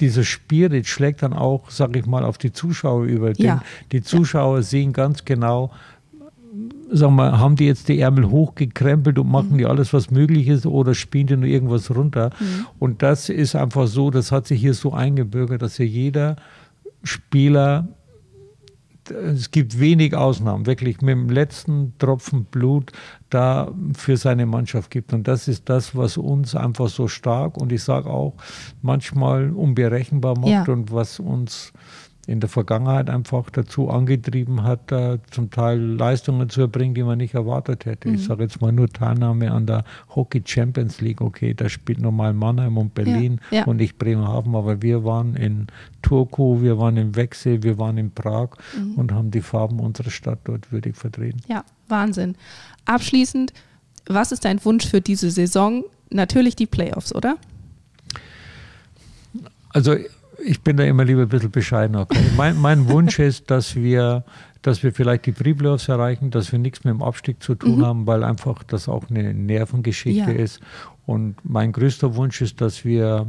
dieser 0.01 0.23
Spirit 0.23 0.87
schlägt 0.87 1.23
dann 1.23 1.33
auch, 1.33 1.71
sag 1.71 1.97
ich 1.97 2.05
mal, 2.05 2.25
auf 2.25 2.37
die 2.37 2.53
Zuschauer 2.53 3.05
über. 3.05 3.33
Ja. 3.39 3.63
die 3.91 4.03
Zuschauer 4.03 4.59
ja. 4.59 4.63
sehen 4.63 4.93
ganz 4.93 5.25
genau, 5.25 5.73
sag 6.93 7.11
mal, 7.11 7.39
haben 7.39 7.57
die 7.57 7.67
jetzt 7.67 7.89
die 7.89 7.99
Ärmel 7.99 8.29
hochgekrempelt 8.29 9.19
und 9.19 9.31
machen 9.31 9.53
mhm. 9.53 9.59
die 9.59 9.67
alles, 9.67 9.95
was 9.95 10.11
möglich 10.11 10.47
ist, 10.47 10.67
oder 10.67 10.95
spielen 10.95 11.27
die 11.27 11.37
nur 11.39 11.49
irgendwas 11.49 11.91
runter? 11.95 12.31
Mhm. 12.39 12.67
Und 12.79 13.03
das 13.03 13.31
ist 13.31 13.57
einfach 13.57 13.87
so, 13.87 14.11
das 14.11 14.31
hat 14.31 14.47
sich 14.47 14.61
hier 14.61 14.75
so 14.75 14.93
eingebürgert, 14.93 15.63
dass 15.63 15.79
ja 15.79 15.87
jeder 15.87 16.37
Spieler 17.03 17.89
es 19.11 19.51
gibt 19.51 19.79
wenig 19.79 20.15
Ausnahmen, 20.15 20.67
wirklich 20.67 21.01
mit 21.01 21.13
dem 21.13 21.29
letzten 21.29 21.97
Tropfen 21.99 22.45
Blut 22.45 22.93
da 23.31 23.73
für 23.97 24.17
seine 24.17 24.47
Mannschaft 24.47 24.91
gibt. 24.91 25.13
Und 25.13 25.29
das 25.29 25.49
ist 25.49 25.69
das, 25.69 25.97
was 25.97 26.17
uns 26.17 26.55
einfach 26.55 26.89
so 26.89 27.09
stark 27.09 27.57
und 27.57 27.73
ich 27.73 27.83
sage 27.83 28.11
auch 28.11 28.35
manchmal 28.83 29.51
unberechenbar 29.51 30.39
macht 30.39 30.49
ja. 30.49 30.65
und 30.65 30.93
was 30.93 31.21
uns 31.21 31.73
in 32.27 32.41
der 32.41 32.49
Vergangenheit 32.49 33.09
einfach 33.09 33.51
dazu 33.51 33.89
angetrieben 33.89 34.65
hat, 34.65 34.93
zum 35.31 35.51
Teil 35.51 35.79
Leistungen 35.79 36.51
zu 36.51 36.63
erbringen, 36.63 36.95
die 36.95 37.05
man 37.05 37.19
nicht 37.19 37.35
erwartet 37.35 37.87
hätte. 37.87 38.09
Mhm. 38.09 38.17
Ich 38.17 38.25
sage 38.25 38.43
jetzt 38.43 38.61
mal 38.61 38.73
nur 38.73 38.89
Teilnahme 38.89 39.53
an 39.53 39.67
der 39.67 39.85
Hockey 40.15 40.43
Champions 40.45 41.01
League. 41.01 41.21
Okay, 41.21 41.55
da 41.55 41.69
spielt 41.69 42.01
normal 42.01 42.35
Mannheim 42.35 42.79
und 42.79 42.95
Berlin 42.95 43.41
ja, 43.51 43.59
ja. 43.59 43.65
und 43.65 43.77
nicht 43.77 43.99
Bremerhaven, 43.99 44.55
aber 44.57 44.83
wir 44.83 45.05
waren 45.05 45.37
in 45.37 45.69
Turku, 46.03 46.63
wir 46.63 46.79
waren 46.79 46.97
in 46.97 47.15
Wechsel, 47.15 47.63
wir 47.63 47.79
waren 47.79 47.97
in 47.97 48.11
Prag 48.11 48.51
mhm. 48.77 48.95
und 48.95 49.13
haben 49.13 49.31
die 49.31 49.41
Farben 49.41 49.79
unserer 49.79 50.11
Stadt 50.11 50.41
dort 50.45 50.73
würdig 50.73 50.97
vertreten. 50.97 51.41
Ja, 51.47 51.65
Wahnsinn. 51.89 52.37
Abschließend, 52.87 53.53
was 54.07 54.33
ist 54.33 54.45
dein 54.45 54.65
Wunsch 54.65 54.87
für 54.87 55.01
diese 55.01 55.31
Saison? 55.31 55.85
Natürlich 56.11 56.57
die 56.57 56.67
Playoffs, 56.67 57.15
oder? 57.15 57.37
Also 59.71 59.97
ich 60.45 60.63
bin 60.63 60.77
da 60.77 60.85
immer 60.85 61.05
lieber 61.05 61.23
ein 61.23 61.29
bisschen 61.29 61.51
bescheidener. 61.51 62.03
Okay? 62.03 62.19
Mein, 62.37 62.61
mein, 62.61 62.89
Wunsch 62.89 63.19
ist, 63.19 63.51
dass 63.51 63.77
wir, 63.77 64.25
dass 64.63 64.83
wir 64.83 64.93
vielleicht 64.93 65.27
die 65.27 65.33
Pre-Playoffs 65.33 65.89
erreichen, 65.89 66.31
dass 66.31 66.53
wir 66.53 66.59
nichts 66.59 66.85
mit 66.85 66.93
dem 66.93 67.03
Abstieg 67.03 67.43
zu 67.43 67.55
tun 67.55 67.79
mhm. 67.79 67.87
haben, 67.87 68.07
weil 68.07 68.25
einfach 68.25 68.63
das 68.63 68.89
auch 68.89 69.11
eine 69.11 69.35
Nervengeschichte 69.35 70.33
ja. 70.33 70.39
ist. 70.39 70.61
Und 71.07 71.37
mein 71.45 71.73
größter 71.73 72.17
Wunsch 72.17 72.41
ist, 72.41 72.61
dass 72.61 72.85
wir 72.85 73.27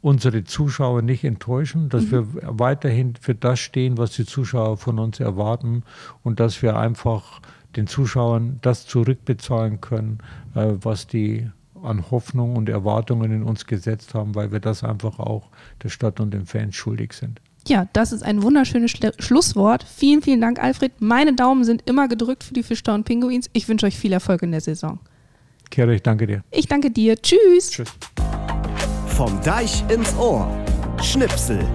unsere 0.00 0.44
Zuschauer 0.44 1.02
nicht 1.02 1.24
enttäuschen, 1.24 1.88
dass 1.88 2.04
mhm. 2.04 2.10
wir 2.10 2.26
weiterhin 2.58 3.14
für 3.20 3.34
das 3.34 3.58
stehen, 3.58 3.98
was 3.98 4.12
die 4.12 4.24
Zuschauer 4.24 4.76
von 4.76 4.98
uns 4.98 5.20
erwarten 5.20 5.82
und 6.22 6.40
dass 6.40 6.62
wir 6.62 6.76
einfach 6.78 7.40
den 7.74 7.86
Zuschauern 7.86 8.58
das 8.62 8.86
zurückbezahlen 8.86 9.80
können, 9.80 10.18
äh, 10.54 10.72
was 10.80 11.06
die 11.06 11.50
an 11.86 12.10
Hoffnung 12.10 12.56
und 12.56 12.68
Erwartungen 12.68 13.32
in 13.32 13.42
uns 13.42 13.66
gesetzt 13.66 14.14
haben, 14.14 14.34
weil 14.34 14.52
wir 14.52 14.60
das 14.60 14.84
einfach 14.84 15.18
auch 15.18 15.48
der 15.82 15.88
Stadt 15.88 16.20
und 16.20 16.32
den 16.32 16.46
Fans 16.46 16.74
schuldig 16.74 17.12
sind. 17.12 17.40
Ja, 17.68 17.88
das 17.92 18.12
ist 18.12 18.22
ein 18.22 18.42
wunderschönes 18.42 18.92
Schlu 18.92 19.10
Schlusswort. 19.18 19.82
Vielen, 19.82 20.22
vielen 20.22 20.40
Dank, 20.40 20.62
Alfred. 20.62 20.92
Meine 21.00 21.34
Daumen 21.34 21.64
sind 21.64 21.82
immer 21.88 22.06
gedrückt 22.06 22.44
für 22.44 22.54
die 22.54 22.62
Fischtown 22.62 23.02
Pinguins. 23.02 23.50
Ich 23.52 23.68
wünsche 23.68 23.86
euch 23.86 23.96
viel 23.96 24.12
Erfolg 24.12 24.42
in 24.42 24.52
der 24.52 24.60
Saison. 24.60 25.00
Kera, 25.70 25.90
ich 25.90 26.02
danke 26.02 26.26
dir. 26.26 26.44
Ich 26.52 26.68
danke 26.68 26.90
dir. 26.90 27.20
Tschüss. 27.20 27.70
Tschüss. 27.70 27.92
Vom 29.08 29.40
Deich 29.42 29.82
ins 29.90 30.14
Ohr. 30.16 30.48
Schnipsel. 31.02 31.66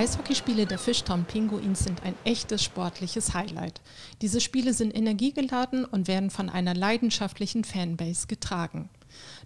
Eishockeyspiele 0.00 0.64
der 0.64 0.78
Fishtown 0.78 1.26
Pinguins 1.26 1.84
sind 1.84 2.02
ein 2.04 2.14
echtes 2.24 2.64
sportliches 2.64 3.34
Highlight. 3.34 3.82
Diese 4.22 4.40
Spiele 4.40 4.72
sind 4.72 4.96
energiegeladen 4.96 5.84
und 5.84 6.08
werden 6.08 6.30
von 6.30 6.48
einer 6.48 6.72
leidenschaftlichen 6.72 7.64
Fanbase 7.64 8.26
getragen. 8.26 8.88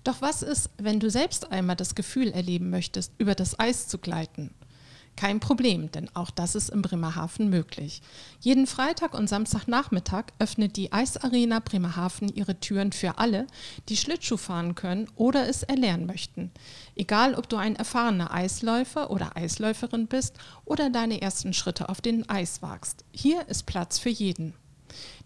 Doch 0.04 0.23
was 0.23 0.42
ist, 0.42 0.70
wenn 0.78 1.00
du 1.00 1.11
selbst 1.11 1.50
einmal 1.50 1.75
das 1.75 1.96
Gefühl 1.96 2.30
erleben 2.30 2.70
möchtest, 2.70 3.11
über 3.18 3.34
das 3.34 3.58
Eis 3.58 3.88
zu 3.88 3.99
gleiten? 3.99 4.54
Kein 5.16 5.38
Problem, 5.38 5.92
denn 5.92 6.11
auch 6.14 6.30
das 6.30 6.56
ist 6.56 6.71
im 6.71 6.83
Bremerhaven 6.83 7.49
möglich. 7.49 8.02
Jeden 8.40 8.66
Freitag 8.66 9.14
und 9.14 9.28
Samstagnachmittag 9.28 10.25
öffnet 10.40 10.76
die 10.76 10.92
Eisarena 10.92 11.61
Bremerhaven 11.61 12.28
ihre 12.35 12.59
Türen 12.59 12.90
für 12.90 13.18
alle, 13.18 13.47
die 13.88 13.97
Schlittschuh 13.97 14.37
fahren 14.37 14.75
können 14.75 15.09
oder 15.14 15.49
es 15.49 15.62
erlernen 15.62 16.06
möchten. 16.06 16.50
Egal, 16.97 17.37
ob 17.37 17.49
du 17.49 17.56
ein 17.56 17.76
erfahrener 17.76 18.35
Eisläufer 18.35 19.11
oder 19.11 19.37
Eisläuferin 19.37 20.09
bist 20.09 20.37
oder 20.64 20.90
deine 20.90 21.23
ersten 21.23 21.52
Schritte 21.52 21.88
auf 21.88 22.00
den 22.00 22.28
Eis 22.28 22.61
wagst. 22.61 23.04
Hier 23.12 23.49
ist 23.49 23.66
Platz 23.66 24.00
für 24.00 24.11
jeden. 24.11 24.52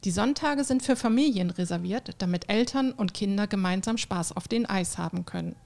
Die 0.04 0.10
Sonntage 0.10 0.64
sind 0.64 0.82
für 0.82 0.96
Familien 0.96 1.50
reserviert, 1.50 2.14
damit 2.18 2.50
Eltern 2.50 2.92
und 2.92 3.14
Kinder 3.14 3.46
gemeinsam 3.46 3.96
Spaß 3.96 4.36
auf 4.36 4.48
den 4.48 4.66
Eis 4.66 4.98
haben 4.98 5.24
können. 5.24 5.56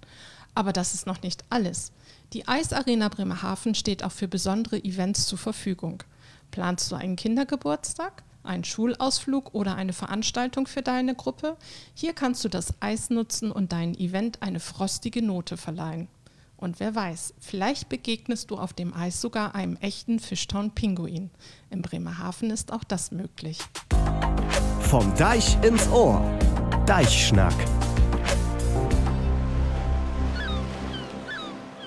Aber 0.54 0.72
das 0.72 0.94
ist 0.94 1.06
noch 1.06 1.22
nicht 1.22 1.44
alles. 1.50 1.92
Die 2.32 2.48
Eisarena 2.48 3.08
Bremerhaven 3.08 3.74
steht 3.74 4.02
auch 4.02 4.12
für 4.12 4.26
besondere 4.26 4.82
Events 4.82 5.26
zur 5.26 5.38
Verfügung. 5.38 6.02
Planst 6.50 6.90
du 6.90 6.96
einen 6.96 7.16
Kindergeburtstag, 7.16 8.22
einen 8.42 8.64
Schulausflug 8.64 9.54
oder 9.54 9.74
eine 9.74 9.92
Veranstaltung 9.92 10.66
für 10.66 10.80
deine 10.80 11.14
Gruppe? 11.14 11.58
Hier 11.94 12.14
kannst 12.14 12.42
du 12.44 12.48
das 12.48 12.72
Eis 12.80 13.10
nutzen 13.10 13.52
und 13.52 13.72
deinem 13.72 13.94
Event 13.94 14.40
eine 14.40 14.60
frostige 14.60 15.20
Note 15.22 15.58
verleihen. 15.58 16.08
Und 16.56 16.80
wer 16.80 16.94
weiß, 16.94 17.34
vielleicht 17.38 17.90
begegnest 17.90 18.50
du 18.50 18.56
auf 18.56 18.72
dem 18.72 18.94
Eis 18.94 19.20
sogar 19.20 19.54
einem 19.54 19.76
echten 19.76 20.18
Fishtown-Pinguin. 20.18 21.30
Im 21.70 21.82
Bremerhaven 21.82 22.50
ist 22.50 22.72
auch 22.72 22.84
das 22.84 23.10
möglich. 23.10 23.58
Vom 24.80 25.14
Deich 25.16 25.62
ins 25.62 25.86
Ohr. 25.88 26.22
Deichschnack. 26.86 27.54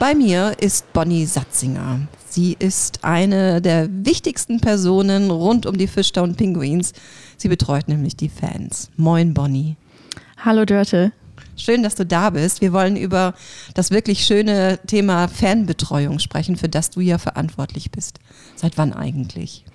Bei 0.06 0.14
mir 0.14 0.54
ist 0.60 0.94
Bonnie 0.94 1.26
Satzinger. 1.26 2.02
Sie 2.30 2.56
ist 2.60 3.04
eine 3.04 3.60
der 3.60 3.88
wichtigsten 3.90 4.62
Personen 4.62 5.32
rund 5.32 5.66
um 5.66 5.80
die 5.80 5.88
Fishtown 5.88 6.36
Penguins. 6.36 6.94
Sie 7.38 7.48
betreut 7.48 7.88
nämlich 7.88 8.16
die 8.16 8.30
Fans. 8.30 8.92
Moin, 8.98 9.34
Bonnie. 9.34 9.78
Hallo, 10.38 10.64
Dörte. 10.64 11.12
Schön, 11.58 11.82
dass 11.82 11.96
du 11.96 12.06
da 12.06 12.30
bist. 12.30 12.62
Wir 12.62 12.72
wollen 12.72 12.98
über 12.98 13.34
das 13.74 13.90
wirklich 13.90 14.26
schöne 14.26 14.78
Thema 14.86 15.28
Fanbetreuung 15.28 16.20
sprechen, 16.20 16.56
für 16.56 16.70
das 16.70 16.92
du 16.92 17.00
ja 17.00 17.18
verantwortlich 17.18 17.90
bist. 17.90 18.20
Seit 18.56 18.78
wann 18.78 18.94
eigentlich? 18.94 19.66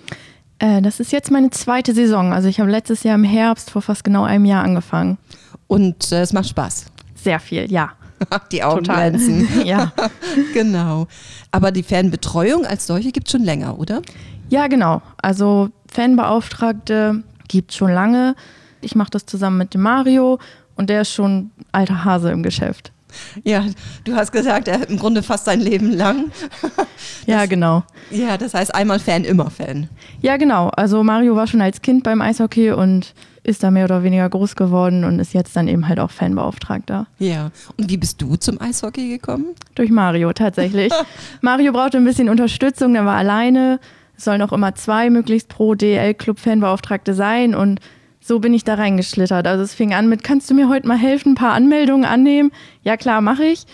Äh, 0.60 0.80
das 0.80 1.00
ist 1.00 1.10
jetzt 1.10 1.32
meine 1.32 1.50
zweite 1.50 1.92
Saison. 1.92 2.32
Also 2.32 2.46
ich 2.46 2.60
habe 2.60 2.70
letztes 2.70 3.02
Jahr 3.02 3.16
im 3.16 3.24
Herbst 3.24 3.72
vor 3.72 3.82
fast 3.82 4.04
genau 4.04 4.22
einem 4.22 4.44
Jahr 4.44 4.62
angefangen. 4.62 5.18
Und 5.66 6.12
äh, 6.12 6.20
es 6.20 6.32
macht 6.32 6.50
Spaß. 6.50 6.86
Sehr 7.16 7.40
viel, 7.40 7.68
ja. 7.72 7.94
Die 8.52 8.62
Augen 8.62 8.84
Total. 8.84 9.10
glänzen. 9.10 9.48
ja. 9.64 9.92
genau. 10.54 11.06
Aber 11.50 11.70
die 11.72 11.82
Fanbetreuung 11.82 12.66
als 12.66 12.86
solche 12.86 13.12
gibt 13.12 13.28
es 13.28 13.32
schon 13.32 13.44
länger, 13.44 13.78
oder? 13.78 14.02
ja, 14.48 14.66
genau. 14.66 15.00
Also 15.22 15.70
Fanbeauftragte 15.92 17.22
gibt 17.48 17.70
es 17.70 17.76
schon 17.76 17.92
lange. 17.92 18.34
Ich 18.80 18.94
mache 18.94 19.10
das 19.10 19.26
zusammen 19.26 19.58
mit 19.58 19.74
dem 19.74 19.82
Mario 19.82 20.38
und 20.76 20.90
der 20.90 21.02
ist 21.02 21.12
schon 21.12 21.50
alter 21.72 22.04
Hase 22.04 22.30
im 22.30 22.42
Geschäft. 22.42 22.92
Ja, 23.42 23.64
du 24.04 24.14
hast 24.14 24.30
gesagt, 24.32 24.68
er 24.68 24.88
im 24.88 24.98
Grunde 24.98 25.22
fast 25.22 25.44
sein 25.44 25.60
Leben 25.60 25.92
lang. 25.92 26.30
Ja, 27.26 27.46
genau. 27.46 27.82
Ja, 28.10 28.36
das 28.36 28.54
heißt 28.54 28.74
einmal 28.74 28.98
Fan, 28.98 29.24
immer 29.24 29.50
Fan. 29.50 29.88
Ja, 30.20 30.36
genau. 30.36 30.68
Also 30.68 31.02
Mario 31.02 31.36
war 31.36 31.46
schon 31.46 31.60
als 31.60 31.80
Kind 31.80 32.02
beim 32.02 32.20
Eishockey 32.20 32.72
und 32.72 33.14
ist 33.42 33.62
da 33.62 33.70
mehr 33.70 33.84
oder 33.84 34.02
weniger 34.02 34.28
groß 34.28 34.54
geworden 34.54 35.04
und 35.04 35.18
ist 35.18 35.32
jetzt 35.32 35.56
dann 35.56 35.68
eben 35.68 35.88
halt 35.88 35.98
auch 35.98 36.10
Fanbeauftragter. 36.10 37.06
Ja. 37.18 37.50
Und 37.76 37.90
wie 37.90 37.96
bist 37.96 38.20
du 38.20 38.36
zum 38.36 38.60
Eishockey 38.60 39.08
gekommen? 39.08 39.54
Durch 39.74 39.90
Mario 39.90 40.32
tatsächlich. 40.32 40.92
Mario 41.40 41.72
brauchte 41.72 41.96
ein 41.96 42.04
bisschen 42.04 42.28
Unterstützung, 42.28 42.92
der 42.92 43.06
war 43.06 43.16
alleine. 43.16 43.80
Es 44.16 44.24
sollen 44.24 44.42
auch 44.42 44.52
immer 44.52 44.74
zwei 44.74 45.08
möglichst 45.08 45.48
pro 45.48 45.74
DL-Club 45.74 46.38
Fanbeauftragte 46.38 47.14
sein 47.14 47.54
und 47.54 47.80
so 48.20 48.38
bin 48.38 48.52
ich 48.52 48.64
da 48.64 48.74
reingeschlittert. 48.74 49.46
Also 49.46 49.64
es 49.64 49.72
fing 49.72 49.94
an 49.94 50.08
mit, 50.08 50.22
kannst 50.22 50.50
du 50.50 50.54
mir 50.54 50.68
heute 50.68 50.86
mal 50.86 50.98
helfen, 50.98 51.32
ein 51.32 51.36
paar 51.36 51.54
Anmeldungen 51.54 52.04
annehmen? 52.04 52.52
Ja 52.82 52.98
klar, 52.98 53.22
mache 53.22 53.44
ich. 53.44 53.64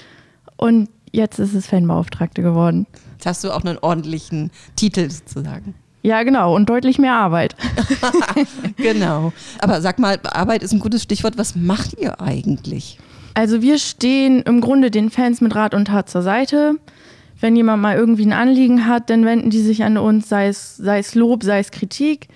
Und 0.57 0.89
jetzt 1.11 1.41
ist 1.41 1.55
es 1.55 1.67
Fanbeauftragte 1.67 2.43
geworden. 2.43 2.87
Jetzt 3.15 3.27
hast 3.27 3.45
du 3.45 3.51
auch 3.51 3.65
einen 3.65 3.79
ordentlichen 3.79 4.53
Titel 4.77 5.11
sozusagen. 5.11 5.75
Ja, 6.07 6.23
genau. 6.23 6.55
Und 6.55 6.69
deutlich 6.69 7.01
mehr 7.01 7.15
Arbeit. 7.15 7.57
Genau. 8.77 9.33
Aber 9.59 9.81
sag 9.81 9.99
mal, 9.99 10.21
Arbeit 10.23 10.63
ist 10.63 10.73
ein 10.73 10.79
gutes 10.79 11.03
Stichwort. 11.03 11.37
Was 11.37 11.57
macht 11.57 11.99
ihr 11.99 12.21
eigentlich? 12.21 13.01
Also 13.35 13.61
wir 13.61 13.79
stehen 13.79 14.43
im 14.43 14.61
Grunde 14.61 14.93
den 14.93 15.11
Fans 15.11 15.41
mit 15.41 15.57
Rat 15.57 15.75
und 15.75 15.87
Tat 15.87 16.09
zur 16.09 16.23
Seite. 16.23 16.77
Wenn 17.41 17.57
jemand 17.57 17.83
mal 17.83 17.97
irgendwie 17.97 18.25
ein 18.25 18.33
Anliegen 18.33 18.87
hat, 18.87 19.11
dann 19.11 19.25
wenden 19.25 19.51
die 19.51 19.61
sich 19.61 19.83
an 19.83 19.99
uns, 19.99 20.29
sei 20.29 20.47
es, 20.47 20.77
sei 20.77 21.01
es 21.01 21.17
Lob, 21.17 21.43
sei 21.43 21.59
es 21.59 21.73
Kritik. 21.73 22.29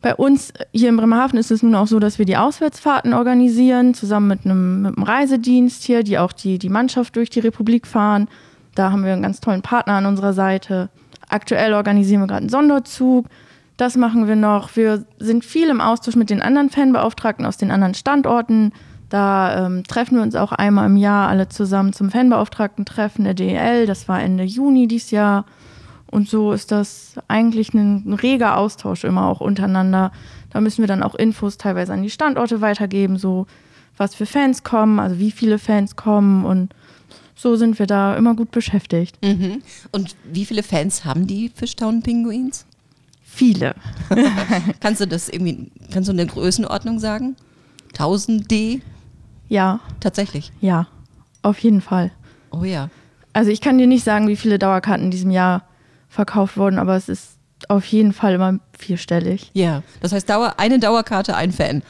Bei 0.00 0.14
uns 0.14 0.54
hier 0.72 0.88
in 0.88 0.96
Bremerhaven 0.96 1.38
ist 1.38 1.50
es 1.50 1.62
nun 1.62 1.74
auch 1.74 1.86
so, 1.86 1.98
dass 1.98 2.18
wir 2.18 2.24
die 2.24 2.38
Auswärtsfahrten 2.38 3.12
organisieren, 3.12 3.92
zusammen 3.92 4.28
mit 4.28 4.46
einem, 4.46 4.82
mit 4.82 4.96
einem 4.96 5.02
Reisedienst 5.02 5.84
hier, 5.84 6.02
die 6.02 6.18
auch 6.18 6.32
die, 6.32 6.58
die 6.58 6.70
Mannschaft 6.70 7.14
durch 7.16 7.28
die 7.28 7.40
Republik 7.40 7.86
fahren. 7.86 8.26
Da 8.74 8.90
haben 8.90 9.04
wir 9.04 9.12
einen 9.12 9.22
ganz 9.22 9.40
tollen 9.40 9.62
Partner 9.62 9.94
an 9.94 10.06
unserer 10.06 10.32
Seite. 10.32 10.88
Aktuell 11.28 11.74
organisieren 11.74 12.20
wir 12.20 12.26
gerade 12.26 12.42
einen 12.42 12.48
Sonderzug. 12.48 13.26
Das 13.76 13.96
machen 13.96 14.26
wir 14.26 14.36
noch. 14.36 14.74
Wir 14.76 15.04
sind 15.18 15.44
viel 15.44 15.68
im 15.68 15.80
Austausch 15.80 16.16
mit 16.16 16.30
den 16.30 16.40
anderen 16.40 16.70
Fanbeauftragten 16.70 17.44
aus 17.44 17.56
den 17.56 17.70
anderen 17.70 17.94
Standorten. 17.94 18.72
Da 19.08 19.66
ähm, 19.66 19.84
treffen 19.84 20.16
wir 20.16 20.22
uns 20.22 20.34
auch 20.34 20.52
einmal 20.52 20.86
im 20.86 20.96
Jahr 20.96 21.28
alle 21.28 21.48
zusammen 21.48 21.92
zum 21.92 22.10
Fanbeauftragten-Treffen 22.10 23.24
der 23.24 23.34
DEL. 23.34 23.86
Das 23.86 24.08
war 24.08 24.20
Ende 24.20 24.44
Juni 24.44 24.88
dieses 24.88 25.10
Jahr. 25.10 25.44
Und 26.10 26.28
so 26.28 26.52
ist 26.52 26.72
das 26.72 27.14
eigentlich 27.28 27.74
ein, 27.74 28.18
reger 28.22 28.56
Austausch 28.56 29.04
immer 29.04 29.26
auch 29.26 29.40
untereinander. 29.40 30.12
Da 30.50 30.60
müssen 30.60 30.82
wir 30.82 30.88
dann 30.88 31.02
auch 31.02 31.14
Infos 31.14 31.58
teilweise 31.58 31.92
an 31.92 32.02
die 32.02 32.10
Standorte 32.10 32.60
weitergeben, 32.60 33.18
so 33.18 33.46
was 33.96 34.14
für 34.14 34.26
Fans 34.26 34.62
kommen, 34.62 34.98
also 34.98 35.18
wie 35.18 35.30
viele 35.30 35.58
Fans 35.58 35.96
kommen. 35.96 36.44
Und 36.44 36.74
so 37.36 37.54
sind 37.54 37.78
wir 37.78 37.86
da 37.86 38.16
immer 38.16 38.34
gut 38.34 38.50
beschäftigt. 38.50 39.16
Mhm. 39.22 39.62
Und 39.92 40.16
wie 40.24 40.44
viele 40.46 40.62
Fans 40.62 41.04
haben 41.04 41.26
die 41.26 41.50
Fishtown 41.54 42.02
Pinguins? 42.02 42.66
Viele. 43.22 43.74
Kannst 44.80 45.02
du 45.02 45.06
das 45.06 45.28
irgendwie, 45.28 45.70
kannst 45.92 46.08
du 46.08 46.12
eine 46.12 46.26
Größenordnung 46.26 46.98
sagen? 46.98 47.36
1000 47.92 48.50
D? 48.50 48.80
Ja, 49.48 49.80
Tatsächlich. 50.00 50.50
ja, 50.60 50.86
auf 51.42 51.58
jeden 51.58 51.82
Fall. 51.82 52.10
Oh 52.50 52.64
ja. 52.64 52.88
Also 53.34 53.50
ich 53.50 53.60
kann 53.60 53.76
dir 53.76 53.86
nicht 53.86 54.04
sagen, 54.04 54.26
wie 54.28 54.36
viele 54.36 54.58
Dauerkarten 54.58 55.04
in 55.04 55.10
diesem 55.10 55.30
Jahr 55.30 55.64
verkauft 56.08 56.56
wurden, 56.56 56.78
aber 56.78 56.96
es 56.96 57.10
ist 57.10 57.36
auf 57.68 57.84
jeden 57.86 58.14
Fall 58.14 58.34
immer 58.34 58.58
vierstellig. 58.78 59.50
Ja. 59.52 59.82
Das 60.00 60.12
heißt, 60.12 60.28
Dauer, 60.30 60.54
eine 60.56 60.78
Dauerkarte, 60.78 61.36
ein 61.36 61.52
Fan. 61.52 61.82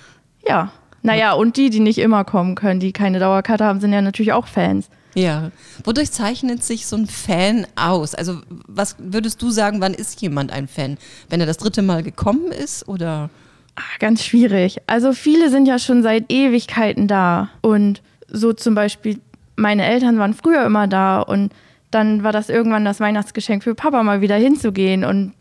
Ja. 0.47 0.73
Naja, 1.03 1.33
und 1.35 1.57
die, 1.57 1.71
die 1.71 1.81
nicht 1.81 1.99
immer 1.99 2.25
kommen 2.25 2.57
können, 2.57 2.81
die 2.81 2.93
keine 2.93 3.21
Dauerkarte 3.21 3.65
haben, 3.65 3.81
sind 3.81 3.93
ja 3.93 4.03
natürlich 4.03 4.33
auch 4.33 4.49
Fans. 4.49 4.91
Ja. 5.17 5.51
Wodurch 5.85 6.13
zeichnet 6.13 6.63
sich 6.63 6.87
so 6.87 6.97
ein 6.97 7.07
Fan 7.07 7.67
aus? 7.75 8.15
Also, 8.15 8.41
was 8.69 8.97
würdest 8.99 9.41
du 9.41 9.51
sagen, 9.51 9.81
wann 9.81 9.95
ist 9.95 10.21
jemand 10.21 10.53
ein 10.53 10.69
Fan? 10.69 10.99
Wenn 11.31 11.41
er 11.41 11.47
das 11.47 11.57
dritte 11.57 11.81
Mal 11.81 12.03
gekommen 12.03 12.53
ist 12.53 12.87
oder? 12.87 13.31
Ah, 13.77 13.83
Ganz 13.99 14.25
schwierig. 14.25 14.79
Also 14.87 15.13
viele 15.13 15.51
sind 15.51 15.67
ja 15.67 15.79
schon 15.79 16.03
seit 16.03 16.31
Ewigkeiten 16.31 17.09
da. 17.09 17.49
Und 17.63 18.03
so 18.29 18.53
zum 18.53 18.75
Beispiel, 18.75 19.19
meine 19.57 19.87
Eltern 19.87 20.19
waren 20.19 20.35
früher 20.35 20.65
immer 20.67 20.87
da 20.87 21.21
und 21.21 21.51
dann 21.91 22.23
war 22.23 22.33
das 22.33 22.51
irgendwann 22.51 22.85
das 22.85 23.01
Weihnachtsgeschenk 23.01 23.63
für 23.65 23.75
Papa 23.75 24.03
mal 24.03 24.21
wieder 24.21 24.37
hinzugehen 24.37 25.05
und 25.05 25.33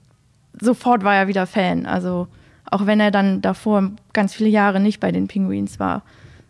sofort 0.62 1.04
war 1.04 1.16
er 1.16 1.28
wieder 1.28 1.48
Fan. 1.48 1.86
Also 1.86 2.28
auch 2.70 2.86
wenn 2.86 3.02
er 3.02 3.12
dann 3.12 3.42
davor 3.42 3.92
ganz 4.14 4.34
viele 4.36 4.50
Jahre 4.50 4.80
nicht 4.80 5.02
bei 5.02 5.12
den 5.12 5.28
Penguins 5.28 5.80
war. 5.80 6.04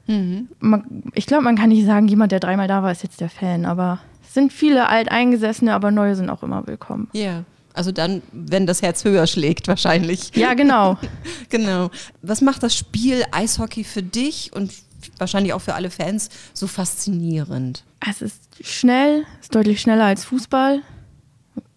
Man, 0.07 1.03
ich 1.13 1.25
glaube, 1.25 1.43
man 1.43 1.57
kann 1.57 1.69
nicht 1.69 1.85
sagen, 1.85 2.07
jemand, 2.07 2.31
der 2.31 2.39
dreimal 2.39 2.67
da 2.67 2.83
war, 2.83 2.91
ist 2.91 3.03
jetzt 3.03 3.21
der 3.21 3.29
Fan, 3.29 3.65
aber 3.65 3.99
es 4.23 4.33
sind 4.33 4.53
viele 4.53 4.87
Alteingesessene, 4.87 5.73
aber 5.73 5.91
neue 5.91 6.15
sind 6.15 6.29
auch 6.29 6.43
immer 6.43 6.67
willkommen. 6.67 7.09
Ja. 7.13 7.43
Also 7.73 7.91
dann, 7.91 8.21
wenn 8.31 8.65
das 8.65 8.81
Herz 8.81 9.03
höher 9.03 9.27
schlägt, 9.27 9.67
wahrscheinlich. 9.67 10.33
Ja, 10.35 10.53
genau. 10.53 10.97
Genau. 11.49 11.89
Was 12.21 12.41
macht 12.41 12.63
das 12.63 12.75
Spiel 12.75 13.23
Eishockey 13.31 13.83
für 13.83 14.01
dich 14.03 14.51
und 14.53 14.71
wahrscheinlich 15.17 15.53
auch 15.53 15.59
für 15.61 15.75
alle 15.75 15.89
Fans 15.89 16.29
so 16.53 16.67
faszinierend? 16.67 17.83
Es 18.09 18.21
ist 18.21 18.41
schnell, 18.61 19.25
ist 19.41 19.53
deutlich 19.53 19.81
schneller 19.81 20.05
als 20.05 20.25
Fußball. 20.25 20.81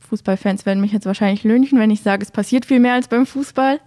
Fußballfans 0.09 0.67
werden 0.67 0.81
mich 0.81 0.93
jetzt 0.93 1.07
wahrscheinlich 1.07 1.45
lünchen, 1.45 1.79
wenn 1.79 1.91
ich 1.91 2.01
sage, 2.01 2.23
es 2.23 2.31
passiert 2.31 2.65
viel 2.65 2.81
mehr 2.81 2.95
als 2.95 3.09
beim 3.09 3.27
Fußball. 3.27 3.81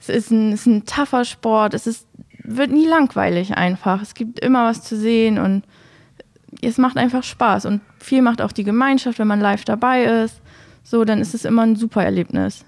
Es 0.00 0.08
ist 0.08 0.30
ein, 0.30 0.52
es 0.52 0.60
ist 0.60 0.66
ein 0.66 0.84
tougher 0.84 1.24
Sport, 1.24 1.74
es 1.74 1.86
ist, 1.86 2.06
wird 2.44 2.70
nie 2.70 2.86
langweilig 2.86 3.56
einfach. 3.56 4.02
Es 4.02 4.14
gibt 4.14 4.40
immer 4.40 4.64
was 4.64 4.82
zu 4.82 4.96
sehen 4.96 5.38
und 5.38 5.64
es 6.60 6.78
macht 6.78 6.96
einfach 6.96 7.22
Spaß. 7.22 7.66
Und 7.66 7.80
viel 7.98 8.22
macht 8.22 8.42
auch 8.42 8.52
die 8.52 8.64
Gemeinschaft, 8.64 9.18
wenn 9.18 9.28
man 9.28 9.40
live 9.40 9.64
dabei 9.64 10.04
ist. 10.04 10.40
So, 10.84 11.04
dann 11.04 11.20
ist 11.20 11.34
es 11.34 11.44
immer 11.44 11.62
ein 11.62 11.76
super 11.76 12.04
Erlebnis. 12.04 12.64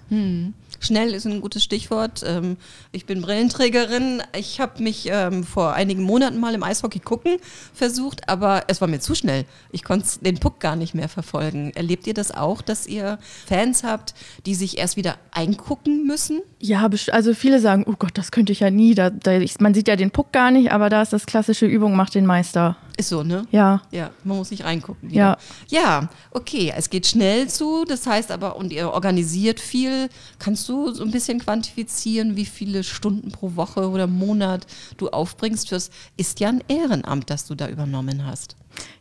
Schnell 0.79 1.13
ist 1.13 1.25
ein 1.25 1.41
gutes 1.41 1.63
Stichwort. 1.63 2.23
Ähm, 2.25 2.57
Ich 2.91 3.05
bin 3.05 3.21
Brillenträgerin. 3.21 4.21
Ich 4.37 4.59
habe 4.59 4.81
mich 4.81 5.07
ähm, 5.11 5.43
vor 5.43 5.73
einigen 5.73 6.03
Monaten 6.03 6.39
mal 6.39 6.53
im 6.53 6.63
Eishockey 6.63 6.99
gucken 6.99 7.37
versucht, 7.73 8.29
aber 8.29 8.63
es 8.67 8.81
war 8.81 8.87
mir 8.87 8.99
zu 8.99 9.15
schnell. 9.15 9.45
Ich 9.71 9.83
konnte 9.83 10.19
den 10.21 10.39
Puck 10.39 10.59
gar 10.59 10.75
nicht 10.75 10.93
mehr 10.93 11.09
verfolgen. 11.09 11.71
Erlebt 11.75 12.07
ihr 12.07 12.13
das 12.13 12.31
auch, 12.31 12.61
dass 12.61 12.87
ihr 12.87 13.19
Fans 13.47 13.83
habt, 13.83 14.13
die 14.45 14.55
sich 14.55 14.77
erst 14.77 14.97
wieder 14.97 15.15
eingucken 15.31 16.05
müssen? 16.05 16.41
Ja, 16.59 16.89
also 17.11 17.33
viele 17.33 17.59
sagen, 17.59 17.85
oh 17.87 17.95
Gott, 17.97 18.17
das 18.17 18.31
könnte 18.31 18.51
ich 18.51 18.61
ja 18.61 18.69
nie. 18.69 18.95
Da, 18.95 19.09
da, 19.09 19.39
man 19.59 19.73
sieht 19.73 19.87
ja 19.87 19.95
den 19.95 20.11
Puck 20.11 20.31
gar 20.31 20.51
nicht, 20.51 20.71
aber 20.71 20.89
da 20.89 21.01
ist 21.01 21.13
das 21.13 21.25
klassische 21.25 21.65
Übung 21.65 21.95
macht 21.95 22.15
den 22.15 22.25
Meister. 22.25 22.77
Ist 22.97 23.09
so, 23.09 23.23
ne? 23.23 23.45
Ja. 23.51 23.81
Ja, 23.91 24.11
man 24.23 24.37
muss 24.37 24.51
nicht 24.51 24.63
reingucken. 24.63 25.09
Ja. 25.09 25.37
Wieder. 25.69 25.81
Ja, 25.81 26.09
okay. 26.31 26.71
Es 26.75 26.89
geht 26.89 27.05
schnell 27.07 27.49
zu. 27.49 27.83
Das 27.85 28.07
heißt 28.07 28.31
aber, 28.31 28.55
und 28.55 28.71
ihr 28.71 28.91
organisiert 28.91 29.59
viel. 29.59 30.07
Kannst 30.39 30.69
du 30.69 30.91
so 30.93 31.03
ein 31.03 31.11
bisschen 31.11 31.39
quantifizieren, 31.39 32.37
wie 32.37 32.45
viele 32.45 32.83
Stunden 32.83 33.31
pro 33.31 33.55
Woche 33.57 33.89
oder 33.89 34.07
Monat 34.07 34.65
du 34.97 35.09
aufbringst? 35.09 35.71
Das 35.73 35.89
ist 36.15 36.39
ja 36.39 36.47
ein 36.49 36.63
Ehrenamt, 36.69 37.29
das 37.29 37.45
du 37.45 37.55
da 37.55 37.67
übernommen 37.67 38.25
hast. 38.25 38.55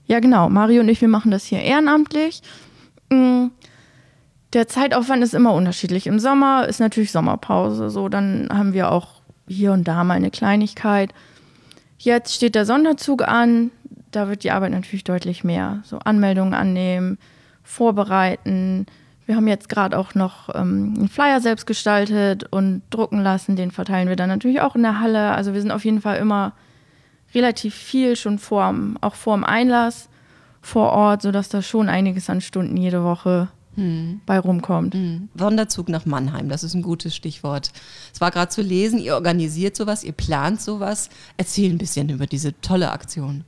Ja, 0.07 0.19
genau. 0.19 0.49
Mario 0.49 0.81
und 0.81 0.89
ich, 0.89 1.01
wir 1.01 1.09
machen 1.09 1.31
das 1.31 1.45
hier 1.45 1.61
ehrenamtlich. 1.61 2.43
Mm, 3.11 3.47
Der 4.55 4.67
Zeitaufwand 4.67 5.23
ist 5.23 5.35
immer 5.35 5.53
unterschiedlich. 5.55 6.09
Im 6.09 6.19
Sommer 6.19 6.67
ist 6.67 6.81
natürlich 6.81 7.13
Sommerpause. 7.13 7.91
So, 7.91 8.09
dann 8.09 8.49
haben 8.53 8.73
wir 8.73 8.91
auch 8.91 9.21
hier 9.47 9.73
und 9.73 9.85
da 9.87 10.03
mal 10.03 10.15
eine 10.15 10.31
Kleinigkeit. 10.31 11.13
Jetzt 11.99 12.35
steht 12.35 12.55
der 12.55 12.67
Sonderzug 12.67 13.23
an. 13.27 13.71
Da 14.15 14.29
wird 14.29 14.45
die 14.45 14.51
Arbeit 14.51 14.71
natürlich 14.71 15.05
deutlich 15.05 15.45
mehr. 15.45 15.81
So 15.85 15.99
Anmeldungen 15.99 16.55
annehmen, 16.55 17.19
vorbereiten. 17.63 18.87
Wir 19.27 19.37
haben 19.37 19.49
jetzt 19.49 19.69
gerade 19.69 19.99
auch 19.99 20.15
noch 20.15 20.55
ähm, 20.55 20.95
einen 20.97 21.09
Flyer 21.09 21.41
selbst 21.41 21.67
gestaltet 21.67 22.45
und 22.51 22.83
drucken 22.91 23.21
lassen. 23.21 23.57
Den 23.57 23.71
verteilen 23.71 24.09
wir 24.09 24.17
dann 24.17 24.29
natürlich 24.29 24.61
auch 24.61 24.77
in 24.77 24.83
der 24.83 25.01
Halle. 25.01 25.33
Also 25.33 25.55
wir 25.55 25.61
sind 25.61 25.71
auf 25.71 25.85
jeden 25.85 26.01
Fall 26.01 26.19
immer 26.19 26.53
relativ 27.35 27.75
viel 27.75 28.17
schon 28.17 28.39
vorm, 28.39 28.99
auch 29.01 29.15
vorm 29.15 29.43
Einlass 29.45 30.09
vor 30.61 30.93
Ort, 30.93 31.23
sodass 31.23 31.49
da 31.49 31.63
schon 31.63 31.89
einiges 31.89 32.31
an 32.31 32.41
Stunden 32.41 32.77
jede 32.77 33.03
Woche 33.03 33.49
bei 34.27 34.39
rumkommt. 34.39 34.97
Sonderzug 35.35 35.89
nach 35.89 36.07
Mannheim, 36.07 36.49
das 36.49 36.63
ist 36.63 36.75
ein 36.75 36.83
gutes 36.83 37.17
Stichwort. 37.17 37.73
Es 38.13 38.21
war 38.21 38.31
gerade 38.31 38.49
zu 38.49 38.63
lesen, 38.63 39.01
ihr 39.01 39.15
organisiert 39.15 39.75
sowas, 39.75 40.05
ihr 40.05 40.13
plant 40.13 40.61
sowas. 40.61 41.11
Erzähl 41.37 41.73
ein 41.73 41.79
bisschen 41.79 42.09
über 42.09 42.27
diese 42.27 42.59
tolle 42.61 42.93
Aktion. 42.93 43.43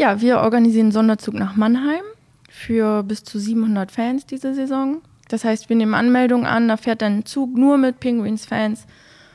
Ja, 0.00 0.22
wir 0.22 0.38
organisieren 0.40 0.86
einen 0.86 0.92
Sonderzug 0.92 1.34
nach 1.34 1.56
Mannheim 1.56 2.00
für 2.48 3.02
bis 3.02 3.22
zu 3.22 3.38
700 3.38 3.92
Fans 3.92 4.24
diese 4.24 4.54
Saison. 4.54 5.02
Das 5.28 5.44
heißt, 5.44 5.68
wir 5.68 5.76
nehmen 5.76 5.92
Anmeldungen 5.92 6.46
an, 6.46 6.68
da 6.68 6.78
fährt 6.78 7.02
dann 7.02 7.18
ein 7.18 7.26
Zug 7.26 7.54
nur 7.54 7.76
mit 7.76 8.00
Pinguins-Fans 8.00 8.86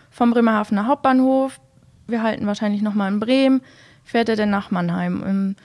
vom 0.10 0.32
Bremerhavener 0.32 0.88
Hauptbahnhof. 0.88 1.60
Wir 2.08 2.23
halten 2.23 2.47
wahrscheinlich 2.47 2.82
nochmal 2.82 3.12
in 3.13 3.19
Bremen, 3.19 3.62
fährt 4.04 4.28
er 4.28 4.36
dann 4.38 4.49
nach 4.49 4.71
Mannheim. 4.71 5.23
Ähm, 5.23 5.56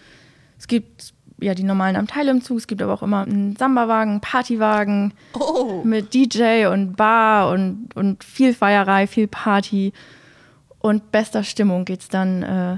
Es 0.58 0.68
gibt 0.68 1.14
ja 1.40 1.54
die 1.54 1.62
normalen 1.62 1.96
Abteile 1.96 2.30
im 2.30 2.42
Zug, 2.42 2.58
es 2.58 2.66
gibt 2.66 2.82
aber 2.82 2.92
auch 2.92 3.02
immer 3.02 3.22
einen 3.22 3.56
Samba-Wagen, 3.56 4.10
einen 4.10 4.20
Partywagen 4.20 5.14
Oh, 5.32 5.80
mit 5.82 6.12
DJ 6.12 6.66
und 6.66 6.94
Bar 6.96 7.50
und, 7.52 7.88
und 7.94 8.22
viel 8.22 8.52
Feierei, 8.52 9.06
viel 9.06 9.28
Party. 9.28 9.94
Und 10.78 11.10
bester 11.10 11.42
Stimmung 11.42 11.86
geht's 11.86 12.08
dann 12.10 12.42
äh, 12.42 12.76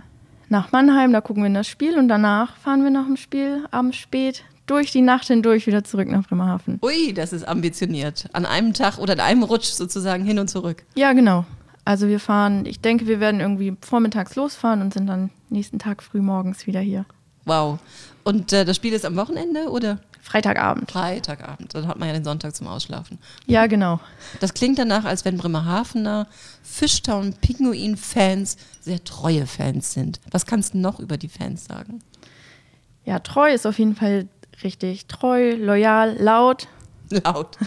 nach 0.53 0.71
Mannheim, 0.71 1.13
da 1.13 1.21
gucken 1.21 1.43
wir 1.43 1.49
in 1.49 1.55
das 1.55 1.67
Spiel 1.67 1.99
und 1.99 2.09
danach 2.09 2.57
fahren 2.57 2.85
wir 2.85 2.91
nach 2.91 3.07
dem 3.07 3.17
Spiel 3.17 3.65
abends 3.71 3.97
spät 3.97 4.45
durch 4.67 4.93
die 4.93 5.01
Nacht 5.01 5.27
hindurch 5.27 5.67
wieder 5.67 5.83
zurück 5.83 6.09
nach 6.09 6.29
Bremerhaven. 6.29 6.79
ui, 6.83 7.13
das 7.13 7.33
ist 7.33 7.49
ambitioniert. 7.49 8.29
An 8.33 8.47
einem 8.47 8.75
Tag 8.75 8.99
oder 8.99 9.15
in 9.15 9.21
einem 9.21 9.43
Rutsch 9.43 9.73
sozusagen 9.73 10.25
hin 10.25 10.39
und 10.39 10.49
zurück. 10.49 10.85
Ja, 10.95 11.15
genau. 11.15 11.45
Also 11.85 12.07
wir 12.07 12.21
fahren, 12.21 12.67
ich 12.67 12.81
denke, 12.81 13.07
wir 13.07 13.19
werden 13.19 13.41
irgendwie 13.41 13.77
vormittags 13.81 14.37
losfahren 14.37 14.83
und 14.83 14.95
sind 14.95 15.07
dann 15.09 15.31
nächsten 15.49 15.81
Tag 15.81 16.03
früh 16.03 16.21
morgens 16.21 16.67
wieder 16.67 16.81
hier. 16.81 17.07
Wow. 17.45 17.81
Und 18.23 18.53
äh, 18.53 18.65
das 18.65 18.77
Spiel 18.77 18.93
ist 18.93 19.05
am 19.05 19.17
Wochenende 19.17 19.69
oder 19.71 19.99
Freitagabend. 20.23 20.91
Freitagabend? 20.91 21.75
Dann 21.75 21.89
hat 21.89 21.99
man 21.99 22.09
ja 22.09 22.15
den 22.15 22.23
Sonntag 22.25 22.55
zum 22.55 22.69
Ausschlafen. 22.69 23.19
Ja, 23.47 23.67
genau. 23.67 23.99
Das 24.41 24.55
klingt 24.55 24.79
danach, 24.79 25.05
als 25.05 25.25
wenn 25.25 25.37
Bremerhavener 25.37 26.29
Fishtown 26.63 27.35
Pinguin-Fans 27.35 28.57
sehr 28.81 29.03
treue 29.03 29.47
Fans 29.47 29.93
sind. 29.93 30.21
Was 30.31 30.47
kannst 30.47 30.75
du 30.75 30.79
noch 30.79 31.01
über 31.01 31.17
die 31.17 31.29
Fans 31.29 31.65
sagen? 31.65 31.99
Ja, 33.05 33.19
treu 33.19 33.53
ist 33.53 33.67
auf 33.67 33.79
jeden 33.81 33.97
Fall 33.97 34.29
richtig. 34.63 35.07
Treu, 35.07 35.55
loyal, 35.57 36.17
laut, 36.19 36.69
Laut. 37.11 37.59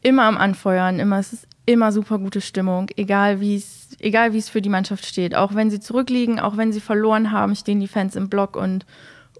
immer 0.00 0.22
am 0.24 0.38
Anfeuern, 0.38 1.00
immer, 1.00 1.18
es 1.18 1.32
ist 1.32 1.48
immer 1.66 1.90
super 1.90 2.18
gute 2.18 2.40
Stimmung, 2.40 2.88
egal 2.96 3.40
wie 3.40 3.56
es, 3.56 3.88
egal 3.98 4.32
wie 4.32 4.38
es 4.38 4.48
für 4.48 4.62
die 4.62 4.68
Mannschaft 4.68 5.04
steht. 5.06 5.34
Auch 5.34 5.54
wenn 5.56 5.70
sie 5.70 5.80
zurückliegen, 5.80 6.38
auch 6.38 6.56
wenn 6.56 6.72
sie 6.72 6.80
verloren 6.80 7.32
haben, 7.32 7.56
stehen 7.56 7.80
die 7.80 7.88
Fans 7.88 8.14
im 8.14 8.28
Block 8.28 8.54
und, 8.56 8.86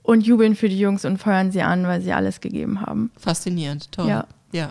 und 0.05 0.27
jubeln 0.27 0.55
für 0.55 0.69
die 0.69 0.79
Jungs 0.79 1.05
und 1.05 1.17
feuern 1.17 1.51
sie 1.51 1.63
an, 1.63 1.87
weil 1.87 2.03
sie 2.03 2.13
alles 2.13 2.41
gegeben 2.41 2.83
haben. 2.83 3.11
Faszinierend, 3.17 3.91
toll. 3.91 4.07
Ja. 4.07 4.27
ja. 4.53 4.71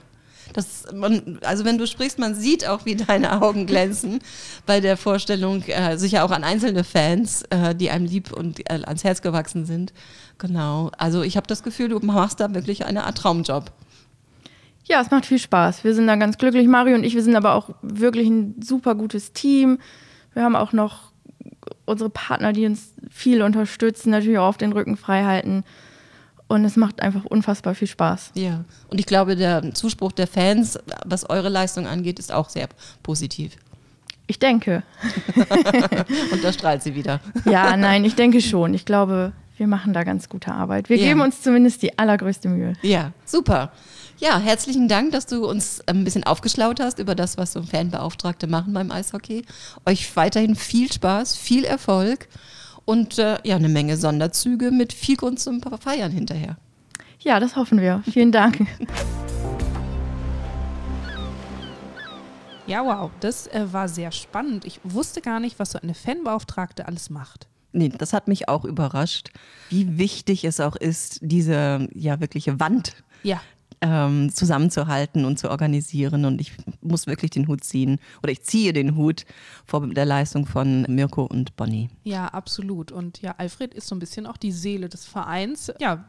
Das, 0.54 0.86
man, 0.94 1.40
also 1.44 1.66
wenn 1.66 1.80
du 1.80 1.88
sprichst, 1.88 2.20
man 2.20 2.36
sieht 2.36 2.68
auch, 2.68 2.86
wie 2.86 2.96
deine 2.96 3.42
Augen 3.42 3.66
glänzen 3.66 4.20
bei 4.68 4.80
der 4.80 4.96
Vorstellung, 4.96 5.64
äh, 5.64 5.98
sicher 5.98 6.24
auch 6.24 6.30
an 6.30 6.44
einzelne 6.44 6.84
Fans, 6.84 7.42
äh, 7.50 7.74
die 7.74 7.90
einem 7.90 8.06
lieb 8.06 8.32
und 8.32 8.60
äh, 8.70 8.84
ans 8.86 9.04
Herz 9.04 9.24
gewachsen 9.24 9.66
sind. 9.66 9.92
Genau. 10.38 10.92
Also 11.00 11.24
ich 11.24 11.36
habe 11.36 11.48
das 11.48 11.64
Gefühl, 11.64 11.90
du 11.90 12.00
machst 12.00 12.40
da 12.40 12.54
wirklich 12.54 12.86
eine 12.86 13.06
Art 13.06 13.18
Traumjob. 13.18 13.72
Ja, 14.86 15.02
es 15.02 15.10
macht 15.10 15.26
viel 15.26 15.40
Spaß. 15.40 15.84
Wir 15.84 15.96
sind 15.96 16.06
da 16.06 16.16
ganz 16.16 16.38
glücklich, 16.38 16.68
Mario 16.68 16.96
und 16.96 17.04
ich. 17.04 17.16
Wir 17.16 17.24
sind 17.24 17.36
aber 17.36 17.56
auch 17.56 17.72
wirklich 17.82 18.28
ein 18.28 18.62
super 18.62 18.94
gutes 18.94 19.34
Team. 19.34 19.80
Wir 20.36 20.44
haben 20.44 20.56
auch 20.56 20.74
noch 20.74 21.13
unsere 21.86 22.10
Partner, 22.10 22.54
die 22.54 22.66
uns 22.66 22.94
viel 23.10 23.42
unterstützen, 23.42 24.12
natürlich 24.12 24.38
auch 24.38 24.48
auf 24.48 24.58
den 24.58 24.72
Rücken 24.72 24.98
frei 24.98 25.24
halten. 25.24 25.64
Und 26.48 26.66
es 26.66 26.76
macht 26.76 27.02
einfach 27.02 27.26
unfassbar 27.26 27.74
viel 27.74 27.88
Spaß. 27.88 28.32
Ja. 28.36 28.64
Und 28.90 29.00
ich 29.00 29.06
glaube, 29.06 29.36
der 29.36 29.74
Zuspruch 29.74 30.12
der 30.12 30.28
Fans, 30.28 30.78
was 31.06 31.30
eure 31.30 31.50
Leistung 31.50 31.88
angeht, 31.88 32.20
ist 32.20 32.32
auch 32.32 32.50
sehr 32.50 32.68
positiv. 33.02 33.56
Ich 34.28 34.40
denke. 34.40 34.84
Und 36.32 36.44
da 36.44 36.54
strahlt 36.54 36.82
sie 36.84 36.96
wieder. 36.96 37.20
Ja, 37.46 37.76
nein, 37.76 38.06
ich 38.06 38.16
denke 38.16 38.42
schon. 38.42 38.74
Ich 38.74 38.86
glaube, 38.86 39.34
wir 39.58 39.68
machen 39.68 39.94
da 39.94 40.04
ganz 40.04 40.30
gute 40.30 40.52
Arbeit. 40.54 40.90
Wir 40.90 40.98
Ja. 40.98 41.08
geben 41.10 41.22
uns 41.22 41.42
zumindest 41.42 41.82
die 41.84 41.98
allergrößte 41.98 42.50
Mühe. 42.50 42.74
Ja, 42.82 43.12
super. 43.26 43.72
Ja, 44.18 44.40
herzlichen 44.40 44.88
Dank, 44.88 45.12
dass 45.12 45.26
du 45.26 45.46
uns 45.48 45.82
ein 45.88 46.04
bisschen 46.04 46.24
aufgeschlaut 46.24 46.80
hast 46.80 47.00
über 47.00 47.16
das, 47.16 47.38
was 47.38 47.54
so 47.54 47.62
Fanbeauftragte 47.64 48.48
machen 48.48 48.74
beim 48.74 48.92
Eishockey. 48.92 49.44
Euch 49.86 50.16
weiterhin 50.16 50.56
viel 50.56 50.92
Spaß, 50.92 51.36
viel 51.36 51.66
Erfolg 51.66 52.28
und 52.86 53.18
äh, 53.20 53.38
ja, 53.44 53.56
eine 53.56 53.70
Menge 53.70 53.98
Sonderzüge 53.98 54.72
mit 54.72 54.94
viel 54.94 55.18
Grund 55.18 55.40
zum 55.40 55.62
Feiern 55.62 56.12
hinterher. 56.12 56.58
Ja, 57.20 57.40
das 57.40 57.56
hoffen 57.56 57.80
wir. 57.80 58.04
Vielen 58.12 58.32
Dank. 58.32 58.66
Ja, 62.66 62.86
wow, 62.86 63.12
das 63.20 63.48
äh, 63.48 63.66
war 63.74 63.88
sehr 63.90 64.12
spannend. 64.12 64.64
Ich 64.66 64.80
wusste 64.84 65.22
gar 65.22 65.40
nicht, 65.40 65.60
was 65.60 65.72
so 65.72 65.80
eine 65.80 65.94
Fanbeauftragte 65.94 66.88
alles 66.88 67.10
macht. 67.10 67.48
Nee, 67.74 67.90
das 67.90 68.14
hat 68.14 68.28
mich 68.28 68.48
auch 68.48 68.66
überrascht, 68.66 69.32
wie 69.70 69.98
wichtig 69.98 70.46
es 70.46 70.60
auch 70.60 70.76
ist, 70.76 71.20
diese 71.22 71.88
ja 71.94 72.20
wirkliche 72.20 72.60
Wand 72.60 72.96
Ja, 73.24 73.42
ähm, 73.84 74.34
zusammenzuhalten 74.34 75.26
und 75.26 75.38
zu 75.38 75.52
organisieren. 75.52 76.26
Und 76.26 76.40
ich 76.40 76.54
muss 76.82 77.06
wirklich 77.06 77.32
den 77.32 77.48
Hut 77.48 77.64
ziehen 77.64 78.00
oder 78.24 78.32
ich 78.32 78.44
ziehe 78.44 78.72
den 78.72 78.96
Hut 78.96 79.26
vor 79.66 79.86
der 79.88 80.06
Leistung 80.06 80.46
von 80.46 80.84
Mirko 80.84 81.26
und 81.26 81.56
Bonnie. 81.58 81.90
ja, 82.04 82.28
absolut. 82.28 82.92
Und 82.92 83.22
ja, 83.22 83.36
Alfred 83.38 83.74
ist 83.74 83.88
so 83.88 83.96
ein 83.96 84.00
bisschen 84.00 84.26
auch 84.26 84.38
die 84.38 84.54
Seele 84.54 84.88
des 84.88 85.06
Vereins. 85.06 85.72
Ja, 85.80 86.06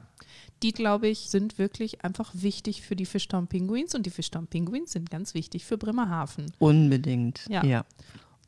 die, 0.62 0.72
glaube 0.72 1.08
ich, 1.08 1.30
sind 1.30 1.58
wirklich 1.58 2.04
einfach 2.04 2.30
wichtig 2.32 2.82
für 2.82 2.96
die 2.96 3.06
Fishtown 3.06 3.48
Penguins 3.48 3.94
und 3.94 4.06
die 4.06 4.10
Fishtown 4.10 4.46
Penguins 4.46 4.92
sind 4.92 5.10
ganz 5.10 5.34
wichtig 5.34 5.64
für 5.64 5.76
Bremerhaven. 5.76 6.46
Unbedingt. 6.58 7.44
Ja. 7.48 7.64
ja. 7.64 7.84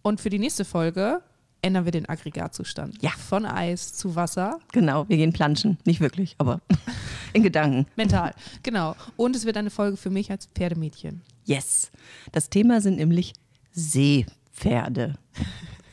Und 0.03 0.21
für 0.21 0.31
die 0.31 0.39
nächste 0.39 0.65
Folge 0.65 1.21
ändern 1.67 1.85
wir 1.85 1.93
den 1.93 2.09
Aggregatzustand. 2.09 3.03
Ja. 3.03 3.11
Von 3.11 3.45
Eis 3.45 3.93
zu 3.93 4.15
Wasser. 4.15 4.61
Genau, 4.73 5.09
wir 5.09 5.17
gehen 5.17 5.33
planschen. 5.33 5.79
Nicht 5.85 6.01
wirklich, 6.01 6.37
aber 6.39 6.61
in 7.33 7.43
Gedanken. 7.43 7.87
Mental. 7.97 8.33
Genau. 8.63 8.95
Und 9.17 9.35
es 9.35 9.45
wird 9.45 9.57
eine 9.57 9.71
Folge 9.71 9.97
für 9.97 10.11
mich 10.11 10.31
als 10.31 10.47
Pferdemädchen. 10.47 11.23
Yes. 11.45 11.91
Das 12.33 12.49
Thema 12.49 12.81
sind 12.81 12.97
nämlich 12.97 13.35
Seepferde. 13.73 15.19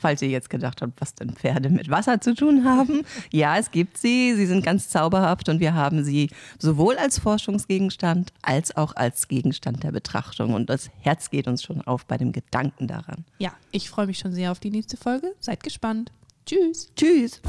Falls 0.03 0.21
ihr 0.21 0.27
jetzt 0.27 0.49
gedacht 0.49 0.81
habt, 0.81 0.99
was 0.99 1.15
denn 1.15 1.29
Pferde 1.29 1.69
mit 1.69 1.89
Wasser 1.89 2.19
zu 2.19 2.35
tun 2.35 2.65
haben. 2.65 3.05
Ja, 3.31 3.57
es 3.57 3.71
gibt 3.71 3.97
sie. 3.97 4.35
Sie 4.35 4.45
sind 4.45 4.65
ganz 4.65 4.89
zauberhaft 4.89 5.47
und 5.47 5.61
wir 5.61 5.75
haben 5.75 6.03
sie 6.03 6.29
sowohl 6.59 6.97
als 6.97 7.19
Forschungsgegenstand 7.19 8.33
als 8.41 8.75
auch 8.75 8.97
als 8.97 9.29
Gegenstand 9.29 9.81
der 9.83 9.93
Betrachtung. 9.93 10.55
Und 10.55 10.69
das 10.69 10.89
Herz 10.99 11.29
geht 11.29 11.47
uns 11.47 11.63
schon 11.63 11.79
auf 11.83 12.05
bei 12.05 12.17
dem 12.17 12.33
Gedanken 12.33 12.87
daran. 12.87 13.23
Ja, 13.37 13.53
ich 13.71 13.89
freue 13.89 14.07
mich 14.07 14.19
schon 14.19 14.33
sehr 14.33 14.51
auf 14.51 14.59
die 14.59 14.71
nächste 14.71 14.97
Folge. 14.97 15.33
Seid 15.39 15.63
gespannt. 15.63 16.11
Tschüss. 16.45 16.91
Tschüss. 16.97 17.41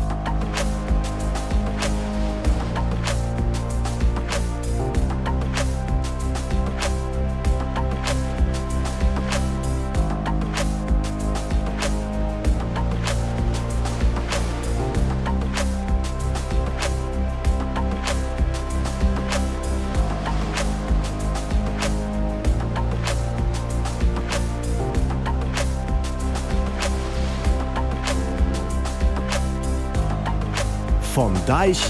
Vom 31.64 31.72
Deich 31.72 31.80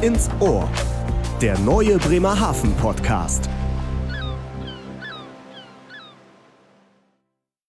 ins 0.00 0.30
Ohr. 0.38 0.68
Der 1.40 1.58
neue 1.58 1.98
Bremerhaven 1.98 2.72
Podcast. 2.76 3.48